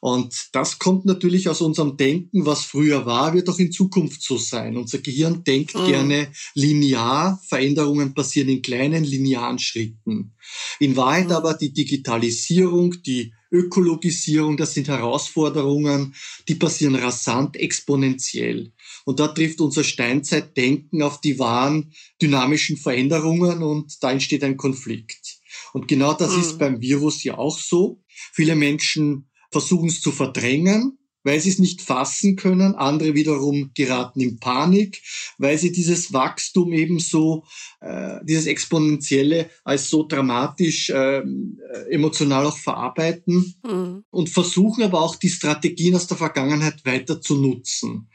Und 0.00 0.50
das 0.52 0.78
kommt 0.78 1.06
natürlich 1.06 1.48
aus 1.48 1.62
unserem 1.62 1.96
Denken, 1.96 2.44
was 2.44 2.66
früher 2.66 3.06
war, 3.06 3.32
wird 3.32 3.48
auch 3.48 3.58
in 3.58 3.72
Zukunft 3.72 4.22
so 4.22 4.36
sein. 4.36 4.76
Unser 4.76 4.98
Gehirn 4.98 5.44
denkt 5.44 5.74
mhm. 5.74 5.86
gerne 5.86 6.28
linear, 6.54 7.40
Veränderungen 7.48 8.12
passieren 8.12 8.50
in 8.50 8.60
kleinen 8.60 9.02
linearen 9.02 9.58
Schritten. 9.58 10.34
In 10.78 10.94
Wahrheit 10.96 11.28
mhm. 11.28 11.32
aber 11.32 11.54
die 11.54 11.72
Digitalisierung, 11.72 13.00
die 13.02 13.32
Ökologisierung, 13.50 14.58
das 14.58 14.74
sind 14.74 14.88
Herausforderungen, 14.88 16.14
die 16.48 16.56
passieren 16.56 16.96
rasant, 16.96 17.56
exponentiell. 17.56 18.72
Und 19.04 19.20
da 19.20 19.28
trifft 19.28 19.60
unser 19.60 19.84
Steinzeitdenken 19.84 21.02
auf 21.02 21.20
die 21.20 21.38
wahren 21.38 21.92
dynamischen 22.20 22.76
Veränderungen 22.76 23.62
und 23.62 24.02
da 24.02 24.10
entsteht 24.10 24.42
ein 24.42 24.56
Konflikt. 24.56 25.40
Und 25.72 25.88
genau 25.88 26.14
das 26.14 26.34
mhm. 26.34 26.40
ist 26.40 26.58
beim 26.58 26.80
Virus 26.80 27.22
ja 27.22 27.36
auch 27.36 27.58
so. 27.58 28.02
Viele 28.32 28.56
Menschen 28.56 29.28
versuchen 29.50 29.88
es 29.88 30.00
zu 30.00 30.10
verdrängen, 30.10 30.98
weil 31.22 31.40
sie 31.40 31.50
es 31.50 31.58
nicht 31.58 31.82
fassen 31.82 32.36
können. 32.36 32.74
Andere 32.74 33.14
wiederum 33.14 33.72
geraten 33.74 34.20
in 34.20 34.38
Panik, 34.38 35.02
weil 35.38 35.58
sie 35.58 35.70
dieses 35.70 36.12
Wachstum 36.12 36.72
ebenso, 36.72 37.44
äh, 37.80 38.20
dieses 38.24 38.46
Exponentielle 38.46 39.50
als 39.64 39.90
so 39.90 40.06
dramatisch 40.06 40.90
äh, 40.90 41.22
emotional 41.90 42.46
auch 42.46 42.58
verarbeiten 42.58 43.54
mhm. 43.64 44.04
und 44.10 44.30
versuchen 44.30 44.82
aber 44.82 45.00
auch 45.02 45.16
die 45.16 45.30
Strategien 45.30 45.94
aus 45.94 46.06
der 46.06 46.16
Vergangenheit 46.16 46.84
weiter 46.84 47.20
zu 47.20 47.36
nutzen 47.36 48.08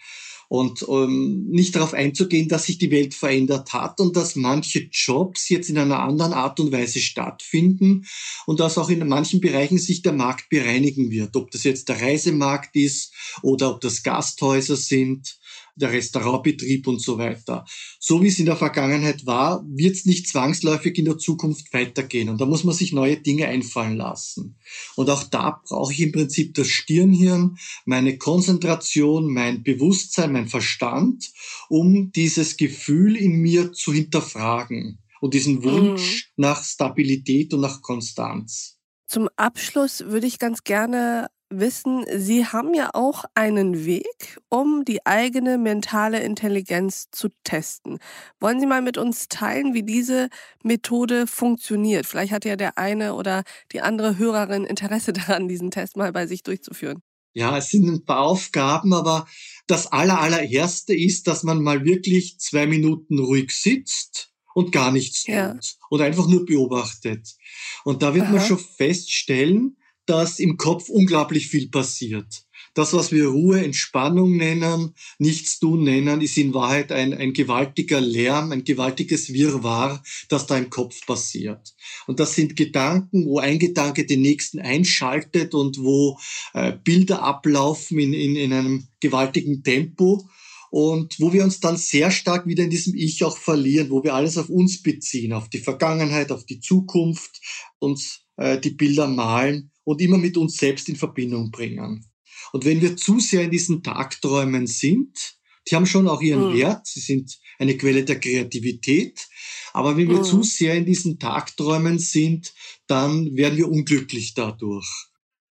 und 0.50 0.84
ähm, 0.90 1.46
nicht 1.48 1.76
darauf 1.76 1.94
einzugehen, 1.94 2.50
dass 2.50 2.66
sich 2.66 2.80
die 2.80 2.92
Welt 2.92 3.14
verändert 3.14 3.72
hat 3.72 4.02
und 4.02 4.18
dass 4.18 4.36
manche 4.36 4.90
Jobs 4.92 5.48
jetzt 5.48 5.70
in 5.70 5.78
einer 5.78 6.00
anderen 6.00 6.34
Art 6.34 6.60
und 6.60 6.72
Weise 6.72 7.00
stattfinden 7.00 8.06
und 8.48 8.60
dass 8.60 8.80
auch 8.80 8.90
in 8.90 9.08
manchen 9.08 9.42
Bereichen 9.42 9.78
sich 9.78 10.02
der 10.02 10.14
Markt 10.14 10.50
bereinigen 10.50 11.12
wird, 11.12 11.36
ob 11.36 11.52
das 11.52 11.64
jetzt 11.64 11.88
der 11.88 12.02
Reisemarkt 12.02 12.76
ist 12.76 13.14
oder 13.44 13.70
ob 13.70 13.82
das 13.82 14.02
Gasthäuser 14.02 14.76
sind 14.76 15.40
der 15.82 15.92
Restaurantbetrieb 15.92 16.88
und 16.88 17.02
so 17.02 17.18
weiter. 17.18 17.66
So 18.00 18.22
wie 18.22 18.28
es 18.28 18.40
in 18.40 18.46
der 18.46 18.56
Vergangenheit 18.56 19.26
war, 19.26 19.64
wird 19.68 19.96
es 19.96 20.06
nicht 20.06 20.28
zwangsläufig 20.28 20.98
in 20.98 21.06
der 21.06 21.18
Zukunft 21.18 21.74
weitergehen. 21.74 22.30
Und 22.30 22.40
da 22.42 22.46
muss 22.46 22.64
man 22.64 22.76
sich 22.76 22.94
neue 22.94 23.18
Dinge 23.18 23.48
einfallen 23.48 23.98
lassen. 23.98 24.58
Und 24.96 25.10
auch 25.10 25.24
da 25.24 25.62
brauche 25.68 25.94
ich 25.94 26.02
im 26.02 26.12
Prinzip 26.12 26.54
das 26.54 26.68
Stirnhirn, 26.68 27.58
meine 27.86 28.18
Konzentration, 28.18 29.32
mein 29.32 29.64
Bewusstsein, 29.64 30.34
mein 30.34 30.48
Verstand, 30.48 31.32
um 31.70 32.12
dieses 32.12 32.58
Gefühl 32.58 33.16
in 33.16 33.42
mir 33.42 33.72
zu 33.74 33.94
hinterfragen 33.94 35.00
und 35.22 35.34
diesen 35.34 35.64
Wunsch 35.64 36.32
mhm. 36.36 36.44
nach 36.44 36.64
Stabilität 36.64 37.54
und 37.54 37.62
nach 37.62 37.82
Konstanz. 37.82 38.78
Zum 39.08 39.28
Abschluss 39.38 40.02
würde 40.06 40.28
ich 40.28 40.38
ganz 40.38 40.64
gerne 40.64 41.28
wissen, 41.50 42.06
Sie 42.16 42.46
haben 42.46 42.74
ja 42.74 42.92
auch 42.94 43.26
einen 43.36 43.86
Weg, 43.86 44.40
um 44.50 44.86
die 44.86 45.06
eigene 45.06 45.58
mentale 45.58 46.20
Intelligenz 46.20 47.10
zu 47.12 47.30
testen. 47.44 48.00
Wollen 48.40 48.60
Sie 48.60 48.66
mal 48.66 48.82
mit 48.82 48.98
uns 48.98 49.28
teilen, 49.28 49.74
wie 49.74 49.84
diese 49.84 50.30
Methode 50.64 51.28
funktioniert? 51.28 52.06
Vielleicht 52.06 52.32
hat 52.32 52.46
ja 52.46 52.56
der 52.56 52.78
eine 52.78 53.14
oder 53.16 53.44
die 53.72 53.82
andere 53.82 54.18
Hörerin 54.18 54.66
Interesse 54.66 55.14
daran, 55.14 55.48
diesen 55.48 55.72
Test 55.72 55.98
mal 55.98 56.12
bei 56.12 56.28
sich 56.28 56.44
durchzuführen. 56.44 57.02
Ja, 57.34 57.58
es 57.58 57.70
sind 57.70 57.88
ein 57.88 58.06
paar 58.06 58.22
Aufgaben, 58.22 58.94
aber 58.94 59.28
das 59.68 59.88
allerallererste 59.88 60.96
ist, 60.96 61.28
dass 61.28 61.44
man 61.44 61.62
mal 61.62 61.86
wirklich 61.86 62.40
zwei 62.40 62.66
Minuten 62.66 63.20
ruhig 63.20 63.52
sitzt 63.52 64.32
und 64.56 64.72
gar 64.72 64.92
nichts 64.92 65.24
tut 65.24 65.36
ja. 65.36 65.56
und 65.90 66.02
einfach 66.02 66.28
nur 66.28 66.46
beobachtet. 66.46 67.36
Und 67.84 68.02
da 68.02 68.14
wird 68.14 68.26
Aha. 68.26 68.34
man 68.34 68.42
schon 68.42 68.58
feststellen, 68.58 69.78
dass 70.10 70.40
im 70.40 70.58
Kopf 70.58 70.90
unglaublich 70.90 71.48
viel 71.48 71.70
passiert. 71.70 72.44
Das, 72.74 72.94
was 72.94 73.12
wir 73.12 73.28
Ruhe, 73.28 73.64
Entspannung 73.64 74.38
nennen, 74.38 74.96
Nichtstun 75.20 75.84
nennen, 75.84 76.22
ist 76.22 76.38
in 76.38 76.54
Wahrheit 76.54 76.92
ein, 76.92 77.14
ein 77.14 77.34
gewaltiger 77.34 78.02
Lärm, 78.02 78.52
ein 78.52 78.64
gewaltiges 78.64 79.34
Wirrwarr, 79.34 80.04
das 80.28 80.48
da 80.48 80.58
im 80.58 80.70
Kopf 80.70 81.06
passiert. 81.06 81.76
Und 82.08 82.20
das 82.20 82.34
sind 82.34 82.56
Gedanken, 82.56 83.26
wo 83.26 83.40
ein 83.40 83.60
Gedanke 83.60 84.06
den 84.06 84.22
nächsten 84.22 84.60
einschaltet 84.60 85.54
und 85.54 85.78
wo 85.80 86.18
äh, 86.54 86.74
Bilder 86.84 87.22
ablaufen 87.22 88.00
in, 88.00 88.14
in, 88.14 88.36
in 88.36 88.54
einem 88.54 88.88
gewaltigen 89.00 89.64
Tempo 89.64 90.28
und 90.72 91.20
wo 91.20 91.34
wir 91.34 91.44
uns 91.44 91.60
dann 91.60 91.78
sehr 91.78 92.12
stark 92.12 92.48
wieder 92.48 92.64
in 92.64 92.70
diesem 92.70 92.96
Ich 92.96 93.24
auch 93.24 93.38
verlieren, 93.38 93.90
wo 93.90 94.04
wir 94.04 94.14
alles 94.16 94.38
auf 94.38 94.50
uns 94.50 94.82
beziehen, 94.82 95.34
auf 95.34 95.50
die 95.50 95.60
Vergangenheit, 95.60 96.32
auf 96.32 96.46
die 96.46 96.60
Zukunft, 96.60 97.42
uns 97.80 98.22
äh, 98.38 98.60
die 98.60 98.72
Bilder 98.72 99.08
malen 99.08 99.69
und 99.84 100.02
immer 100.02 100.18
mit 100.18 100.38
uns 100.38 100.58
selbst 100.58 100.90
in 100.90 100.96
Verbindung 100.96 101.52
bringen. 101.52 102.06
Und 102.52 102.66
wenn 102.66 102.82
wir 102.82 102.96
zu 102.96 103.20
sehr 103.20 103.44
in 103.44 103.52
diesen 103.52 103.84
Tagträumen 103.84 104.68
sind, 104.68 105.36
die 105.70 105.76
haben 105.76 105.86
schon 105.86 106.08
auch 106.08 106.22
ihren 106.22 106.52
mhm. 106.52 106.58
Wert, 106.58 106.88
sie 106.88 107.00
sind 107.00 107.38
eine 107.60 107.78
Quelle 107.78 108.04
der 108.04 108.20
Kreativität, 108.20 109.28
aber 109.74 109.98
wenn 109.98 110.10
wir 110.10 110.20
mhm. 110.20 110.24
zu 110.24 110.44
sehr 110.44 110.76
in 110.76 110.86
diesen 110.86 111.20
Tagträumen 111.20 112.00
sind, 112.00 112.54
dann 112.88 113.36
werden 113.36 113.58
wir 113.58 113.70
unglücklich 113.70 114.34
dadurch. 114.34 114.88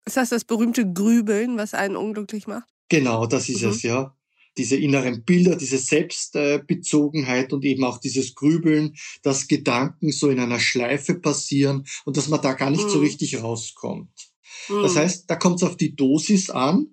Ist 0.05 0.17
das 0.17 0.29
das 0.29 0.45
berühmte 0.45 0.91
Grübeln, 0.91 1.57
was 1.57 1.73
einen 1.73 1.97
unglücklich 1.97 2.47
macht? 2.47 2.69
Genau, 2.89 3.27
das 3.27 3.49
ist 3.49 3.61
mhm. 3.61 3.69
es, 3.69 3.83
ja 3.83 4.16
diese 4.57 4.75
inneren 4.75 5.23
Bilder, 5.23 5.55
diese 5.55 5.77
Selbstbezogenheit 5.77 7.53
und 7.53 7.63
eben 7.63 7.83
auch 7.83 7.99
dieses 7.99 8.35
Grübeln, 8.35 8.95
dass 9.23 9.47
Gedanken 9.47 10.11
so 10.11 10.29
in 10.29 10.39
einer 10.39 10.59
Schleife 10.59 11.15
passieren 11.15 11.85
und 12.05 12.17
dass 12.17 12.27
man 12.27 12.41
da 12.41 12.53
gar 12.53 12.69
nicht 12.69 12.85
mhm. 12.85 12.89
so 12.89 12.99
richtig 12.99 13.41
rauskommt. 13.41 14.09
Mhm. 14.69 14.81
Das 14.81 14.95
heißt, 14.95 15.29
da 15.29 15.35
kommt 15.35 15.57
es 15.57 15.67
auf 15.67 15.77
die 15.77 15.95
Dosis 15.95 16.49
an. 16.49 16.87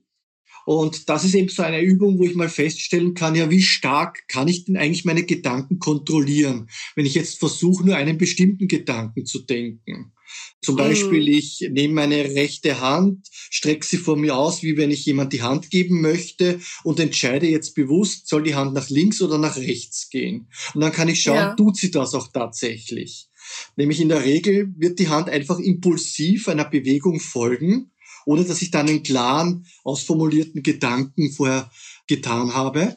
Und 0.66 1.10
das 1.10 1.24
ist 1.24 1.34
eben 1.34 1.50
so 1.50 1.62
eine 1.62 1.82
Übung, 1.82 2.18
wo 2.18 2.24
ich 2.24 2.34
mal 2.34 2.48
feststellen 2.48 3.12
kann, 3.12 3.34
ja, 3.34 3.50
wie 3.50 3.60
stark 3.60 4.26
kann 4.28 4.48
ich 4.48 4.64
denn 4.64 4.78
eigentlich 4.78 5.04
meine 5.04 5.24
Gedanken 5.24 5.78
kontrollieren, 5.78 6.70
wenn 6.96 7.04
ich 7.04 7.14
jetzt 7.14 7.38
versuche, 7.38 7.84
nur 7.84 7.96
einen 7.96 8.16
bestimmten 8.16 8.66
Gedanken 8.66 9.26
zu 9.26 9.40
denken. 9.40 10.13
Zum 10.62 10.76
Beispiel, 10.76 11.22
mhm. 11.22 11.38
ich 11.38 11.68
nehme 11.70 11.94
meine 11.94 12.24
rechte 12.24 12.80
Hand, 12.80 13.28
strecke 13.30 13.84
sie 13.84 13.98
vor 13.98 14.16
mir 14.16 14.36
aus, 14.36 14.62
wie 14.62 14.76
wenn 14.76 14.90
ich 14.90 15.04
jemand 15.04 15.32
die 15.32 15.42
Hand 15.42 15.70
geben 15.70 16.00
möchte 16.00 16.60
und 16.84 16.98
entscheide 17.00 17.46
jetzt 17.46 17.74
bewusst, 17.74 18.28
soll 18.28 18.42
die 18.42 18.54
Hand 18.54 18.72
nach 18.72 18.88
links 18.88 19.20
oder 19.20 19.36
nach 19.36 19.56
rechts 19.56 20.08
gehen. 20.08 20.48
Und 20.74 20.80
dann 20.80 20.92
kann 20.92 21.08
ich 21.08 21.20
schauen, 21.22 21.36
ja. 21.36 21.54
tut 21.54 21.76
sie 21.76 21.90
das 21.90 22.14
auch 22.14 22.28
tatsächlich. 22.32 23.28
Nämlich 23.76 24.00
in 24.00 24.08
der 24.08 24.24
Regel 24.24 24.72
wird 24.78 24.98
die 24.98 25.08
Hand 25.08 25.28
einfach 25.28 25.58
impulsiv 25.58 26.48
einer 26.48 26.64
Bewegung 26.64 27.20
folgen, 27.20 27.92
ohne 28.26 28.44
dass 28.44 28.62
ich 28.62 28.70
dann 28.70 28.88
einen 28.88 29.02
klaren, 29.02 29.66
ausformulierten 29.82 30.62
Gedanken 30.62 31.30
vorher 31.30 31.70
getan 32.06 32.54
habe. 32.54 32.96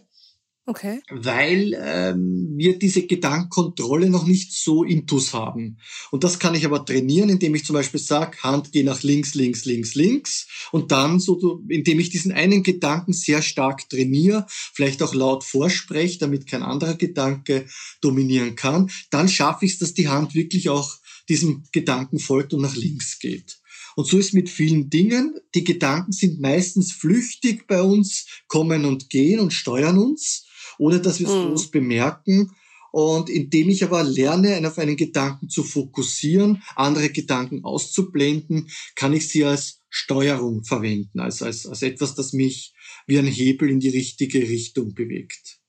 Okay. 0.69 1.01
Weil 1.09 1.73
ähm, 1.81 2.55
wir 2.57 2.77
diese 2.77 3.07
Gedankenkontrolle 3.07 4.09
noch 4.09 4.27
nicht 4.27 4.51
so 4.51 4.83
intus 4.83 5.33
haben. 5.33 5.77
Und 6.11 6.25
das 6.25 6.39
kann 6.39 6.55
ich 6.55 6.65
aber 6.65 6.83
trainieren, 6.83 7.29
indem 7.29 7.55
ich 7.55 7.63
zum 7.63 7.73
Beispiel 7.73 8.01
sage, 8.01 8.37
Hand 8.43 8.73
geh 8.73 8.83
nach 8.83 9.01
links, 9.01 9.33
links, 9.33 9.63
links, 9.63 9.95
links. 9.95 10.45
Und 10.73 10.91
dann 10.91 11.21
so, 11.21 11.63
indem 11.69 12.01
ich 12.01 12.09
diesen 12.09 12.33
einen 12.33 12.63
Gedanken 12.63 13.13
sehr 13.13 13.41
stark 13.41 13.89
trainiere, 13.89 14.45
vielleicht 14.49 15.01
auch 15.01 15.15
laut 15.15 15.45
vorspreche, 15.45 16.19
damit 16.19 16.47
kein 16.47 16.63
anderer 16.63 16.95
Gedanke 16.95 17.65
dominieren 18.01 18.57
kann, 18.57 18.91
dann 19.09 19.29
schaffe 19.29 19.65
ich 19.65 19.71
es, 19.71 19.79
dass 19.79 19.93
die 19.93 20.09
Hand 20.09 20.35
wirklich 20.35 20.67
auch 20.67 20.97
diesem 21.29 21.63
Gedanken 21.71 22.19
folgt 22.19 22.53
und 22.53 22.61
nach 22.61 22.75
links 22.75 23.19
geht. 23.19 23.61
Und 23.95 24.05
so 24.05 24.17
ist 24.17 24.33
mit 24.33 24.49
vielen 24.49 24.89
Dingen. 24.89 25.39
Die 25.55 25.63
Gedanken 25.63 26.11
sind 26.11 26.41
meistens 26.41 26.91
flüchtig 26.91 27.67
bei 27.67 27.81
uns, 27.81 28.25
kommen 28.49 28.83
und 28.83 29.09
gehen 29.09 29.39
und 29.39 29.53
steuern 29.53 29.97
uns 29.97 30.43
ohne 30.79 30.99
dass 30.99 31.19
wir 31.19 31.27
es 31.27 31.33
mhm. 31.33 31.47
groß 31.49 31.71
bemerken. 31.71 32.51
Und 32.91 33.29
indem 33.29 33.69
ich 33.69 33.83
aber 33.83 34.03
lerne, 34.03 34.65
auf 34.67 34.77
einen 34.77 34.95
Gedanken 34.95 35.49
zu 35.49 35.63
fokussieren, 35.63 36.63
andere 36.75 37.09
Gedanken 37.09 37.63
auszublenden, 37.63 38.69
kann 38.95 39.13
ich 39.13 39.29
sie 39.29 39.43
als 39.43 39.81
Steuerung 39.89 40.63
verwenden, 40.63 41.19
als, 41.19 41.41
als, 41.41 41.65
als 41.65 41.81
etwas, 41.81 42.15
das 42.15 42.33
mich 42.33 42.73
wie 43.05 43.19
ein 43.19 43.27
Hebel 43.27 43.69
in 43.69 43.79
die 43.79 43.89
richtige 43.89 44.39
Richtung 44.39 44.93
bewegt. 44.93 45.59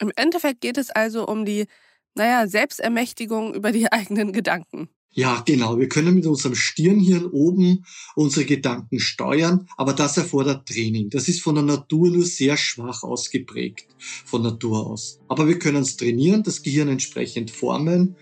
Im 0.00 0.12
Endeffekt 0.16 0.60
geht 0.60 0.78
es 0.78 0.90
also 0.90 1.26
um 1.26 1.44
die, 1.44 1.66
naja, 2.14 2.46
Selbstermächtigung 2.46 3.54
über 3.54 3.72
die 3.72 3.86
eigenen 3.92 4.32
Gedanken. 4.32 4.88
Ja, 5.16 5.42
genau. 5.46 5.78
Wir 5.78 5.88
können 5.88 6.14
mit 6.14 6.26
unserem 6.26 6.54
Stirnhirn 6.54 7.24
oben 7.24 7.86
unsere 8.16 8.44
Gedanken 8.44 9.00
steuern, 9.00 9.66
aber 9.78 9.94
das 9.94 10.18
erfordert 10.18 10.68
Training. 10.68 11.08
Das 11.08 11.26
ist 11.26 11.40
von 11.40 11.54
der 11.54 11.64
Natur 11.64 12.10
nur 12.10 12.26
sehr 12.26 12.58
schwach 12.58 13.02
ausgeprägt, 13.02 13.86
von 14.26 14.42
Natur 14.42 14.86
aus. 14.86 15.18
Aber 15.26 15.48
wir 15.48 15.58
können 15.58 15.82
es 15.82 15.96
trainieren, 15.96 16.42
das 16.42 16.62
Gehirn 16.62 16.88
entsprechend 16.88 17.50
formen 17.50 18.16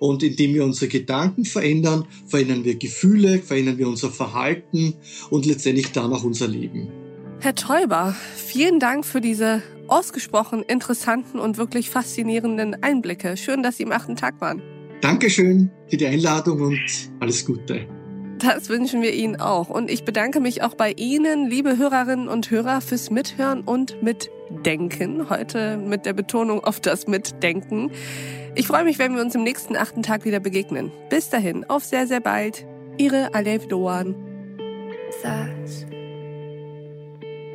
und 0.00 0.24
indem 0.24 0.54
wir 0.54 0.64
unsere 0.64 0.88
Gedanken 0.88 1.44
verändern, 1.44 2.08
verändern 2.26 2.64
wir 2.64 2.74
Gefühle, 2.74 3.40
verändern 3.40 3.78
wir 3.78 3.86
unser 3.86 4.10
Verhalten 4.10 4.94
und 5.30 5.46
letztendlich 5.46 5.92
dann 5.92 6.12
auch 6.12 6.24
unser 6.24 6.48
Leben. 6.48 6.88
Herr 7.38 7.54
Teuber, 7.54 8.16
vielen 8.34 8.80
Dank 8.80 9.06
für 9.06 9.20
diese 9.20 9.62
ausgesprochen 9.86 10.64
interessanten 10.64 11.38
und 11.38 11.58
wirklich 11.58 11.90
faszinierenden 11.90 12.82
Einblicke. 12.82 13.36
Schön, 13.36 13.62
dass 13.62 13.76
Sie 13.76 13.84
im 13.84 13.92
achten 13.92 14.16
Tag 14.16 14.40
waren. 14.40 14.79
Dankeschön 15.00 15.70
für 15.88 15.96
die 15.96 16.06
Einladung 16.06 16.60
und 16.60 17.10
alles 17.20 17.44
Gute. 17.44 17.86
Das 18.38 18.68
wünschen 18.68 19.02
wir 19.02 19.12
Ihnen 19.12 19.40
auch. 19.40 19.68
Und 19.68 19.90
ich 19.90 20.04
bedanke 20.04 20.40
mich 20.40 20.62
auch 20.62 20.74
bei 20.74 20.92
Ihnen, 20.92 21.48
liebe 21.48 21.76
Hörerinnen 21.76 22.28
und 22.28 22.50
Hörer, 22.50 22.80
fürs 22.80 23.10
Mithören 23.10 23.62
und 23.62 24.02
Mitdenken. 24.02 25.28
Heute 25.28 25.76
mit 25.76 26.06
der 26.06 26.14
Betonung 26.14 26.64
auf 26.64 26.80
das 26.80 27.06
Mitdenken. 27.06 27.90
Ich 28.54 28.66
freue 28.66 28.84
mich, 28.84 28.98
wenn 28.98 29.14
wir 29.14 29.22
uns 29.22 29.34
im 29.34 29.42
nächsten 29.42 29.76
achten 29.76 30.02
Tag 30.02 30.24
wieder 30.24 30.40
begegnen. 30.40 30.90
Bis 31.08 31.28
dahin, 31.28 31.64
auf 31.64 31.84
sehr, 31.84 32.06
sehr 32.06 32.20
bald. 32.20 32.66
Ihre 32.98 33.34
Alev 33.34 33.68
Doan. 33.68 34.14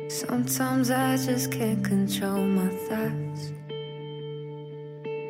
Sometimes 0.08 0.90
I 0.90 1.16
just 1.16 1.50
can't 1.50 1.82
control 1.82 2.46
my 2.46 2.68
thoughts. 2.88 3.52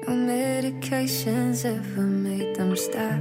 No 0.06 0.14
medications 0.14 1.64
ever 1.64 2.02
made 2.02 2.54
them 2.54 2.76
stop. 2.76 3.20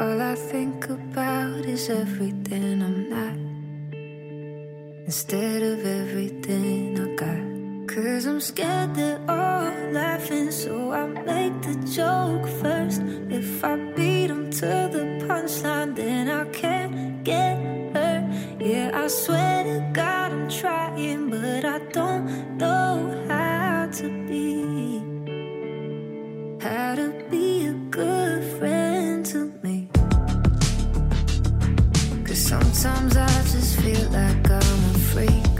All 0.00 0.22
I 0.22 0.36
think 0.36 0.88
about 0.88 1.64
is 1.66 1.90
everything 1.90 2.80
I'm 2.80 3.08
not. 3.10 3.36
Instead 5.06 5.62
of 5.62 5.84
everything 5.84 7.00
I 7.00 7.06
got. 7.16 7.42
Cause 7.88 8.26
I'm 8.26 8.40
scared 8.40 8.94
they're 8.94 9.20
all 9.28 9.72
laughing, 9.90 10.52
so 10.52 10.92
I 10.92 11.06
make 11.06 11.60
the 11.62 11.74
joke 11.90 12.46
first. 12.62 13.02
If 13.30 13.64
I 13.64 13.74
beat 13.96 14.28
them 14.28 14.48
to 14.52 14.70
the 14.94 15.04
punchline, 15.26 15.96
then 15.96 16.28
I 16.28 16.44
can't 16.50 17.24
get 17.24 17.56
hurt. 17.94 18.24
Yeah, 18.60 18.92
I 18.94 19.08
swear 19.08 19.64
to 19.64 19.90
God 19.92 20.32
I'm 20.32 20.48
trying, 20.48 21.30
but 21.30 21.64
I 21.64 21.78
don't 21.90 22.58
know 22.58 22.83
how 26.64 26.94
to 26.94 27.12
be 27.30 27.66
a 27.66 27.74
good 27.90 28.42
friend 28.58 29.26
to 29.26 29.52
me. 29.62 29.86
Cause 32.24 32.38
sometimes 32.38 33.18
I 33.18 33.28
just 33.52 33.78
feel 33.80 34.08
like 34.08 34.50
I'm 34.50 34.80
a 34.90 34.98
freak. 35.10 35.54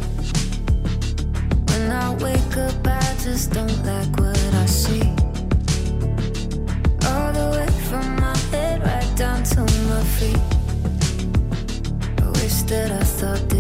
When 1.69 1.93
I 1.93 2.15
wake 2.25 2.57
up, 2.57 2.87
I 2.87 3.05
just 3.23 3.53
don't 3.53 3.85
like 3.85 4.13
what 4.19 4.55
I 4.55 4.65
see. 4.65 5.07
All 7.11 7.31
the 7.39 7.49
way 7.55 7.71
from 7.91 8.17
my 8.17 8.37
head 8.51 8.81
right 8.83 9.13
down 9.15 9.43
to 9.53 9.61
my 9.61 10.03
feet. 10.17 10.45
I 12.25 12.31
wish 12.31 12.63
that 12.73 12.91
I 12.93 13.05
thought 13.05 13.54